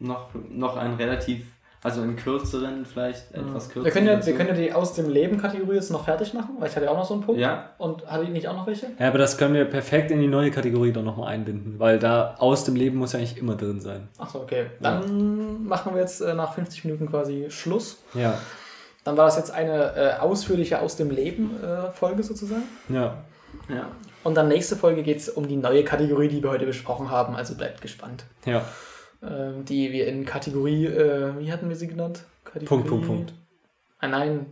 [0.00, 1.46] noch, noch einen relativ,
[1.84, 3.84] also einen kürzeren, vielleicht etwas kürzeren.
[3.84, 4.26] Wir können, ja, dazu.
[4.26, 6.90] wir können ja die Aus dem Leben-Kategorie jetzt noch fertig machen, weil ich hatte ja
[6.90, 7.40] auch noch so einen Punkt.
[7.40, 8.88] Ja, Und hatte ich nicht auch noch welche?
[8.98, 12.34] Ja, aber das können wir perfekt in die neue Kategorie dann nochmal einbinden, weil da
[12.38, 14.08] aus dem Leben muss ja eigentlich immer drin sein.
[14.18, 14.66] Achso, okay.
[14.80, 18.02] Dann machen wir jetzt äh, nach 50 Minuten quasi Schluss.
[18.14, 18.36] Ja.
[19.06, 22.64] Dann war das jetzt eine äh, ausführliche Aus dem Leben-Folge sozusagen.
[22.88, 23.22] Ja.
[23.68, 23.88] ja.
[24.24, 27.36] Und dann nächste Folge geht es um die neue Kategorie, die wir heute besprochen haben.
[27.36, 28.24] Also bleibt gespannt.
[28.44, 28.64] Ja.
[29.22, 32.24] Ähm, die wir in Kategorie, äh, wie hatten wir sie genannt?
[32.42, 33.32] Kategorie, Punkt, Punkt, Punkt.
[34.00, 34.46] Ah, nein.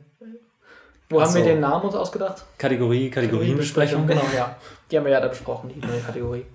[1.11, 1.49] Wo Ach haben wir so.
[1.49, 2.45] den Namen uns ausgedacht?
[2.57, 4.07] Kategorie, Kategorienbesprechung.
[4.07, 4.55] Genau, ja.
[4.89, 6.47] Die haben wir ja da besprochen, die neue Kategorie.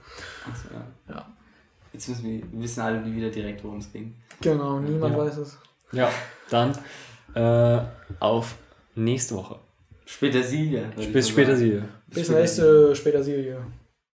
[0.49, 1.15] Also, ja.
[1.15, 1.25] Ja.
[1.91, 4.15] Jetzt müssen wir, wir wissen alle wie wieder direkt, worum es ging.
[4.39, 5.19] Genau, niemand Ja.
[5.19, 5.57] weiß es.
[5.91, 6.09] Ja,
[6.49, 6.77] dann
[7.35, 7.79] äh,
[8.19, 8.55] auf
[8.95, 9.57] nächste Woche.
[10.05, 10.81] Später Silja.
[10.81, 11.69] würde ich Bis mal später sagen.
[12.11, 12.15] sie.
[12.19, 13.57] Bis nächste später Serie.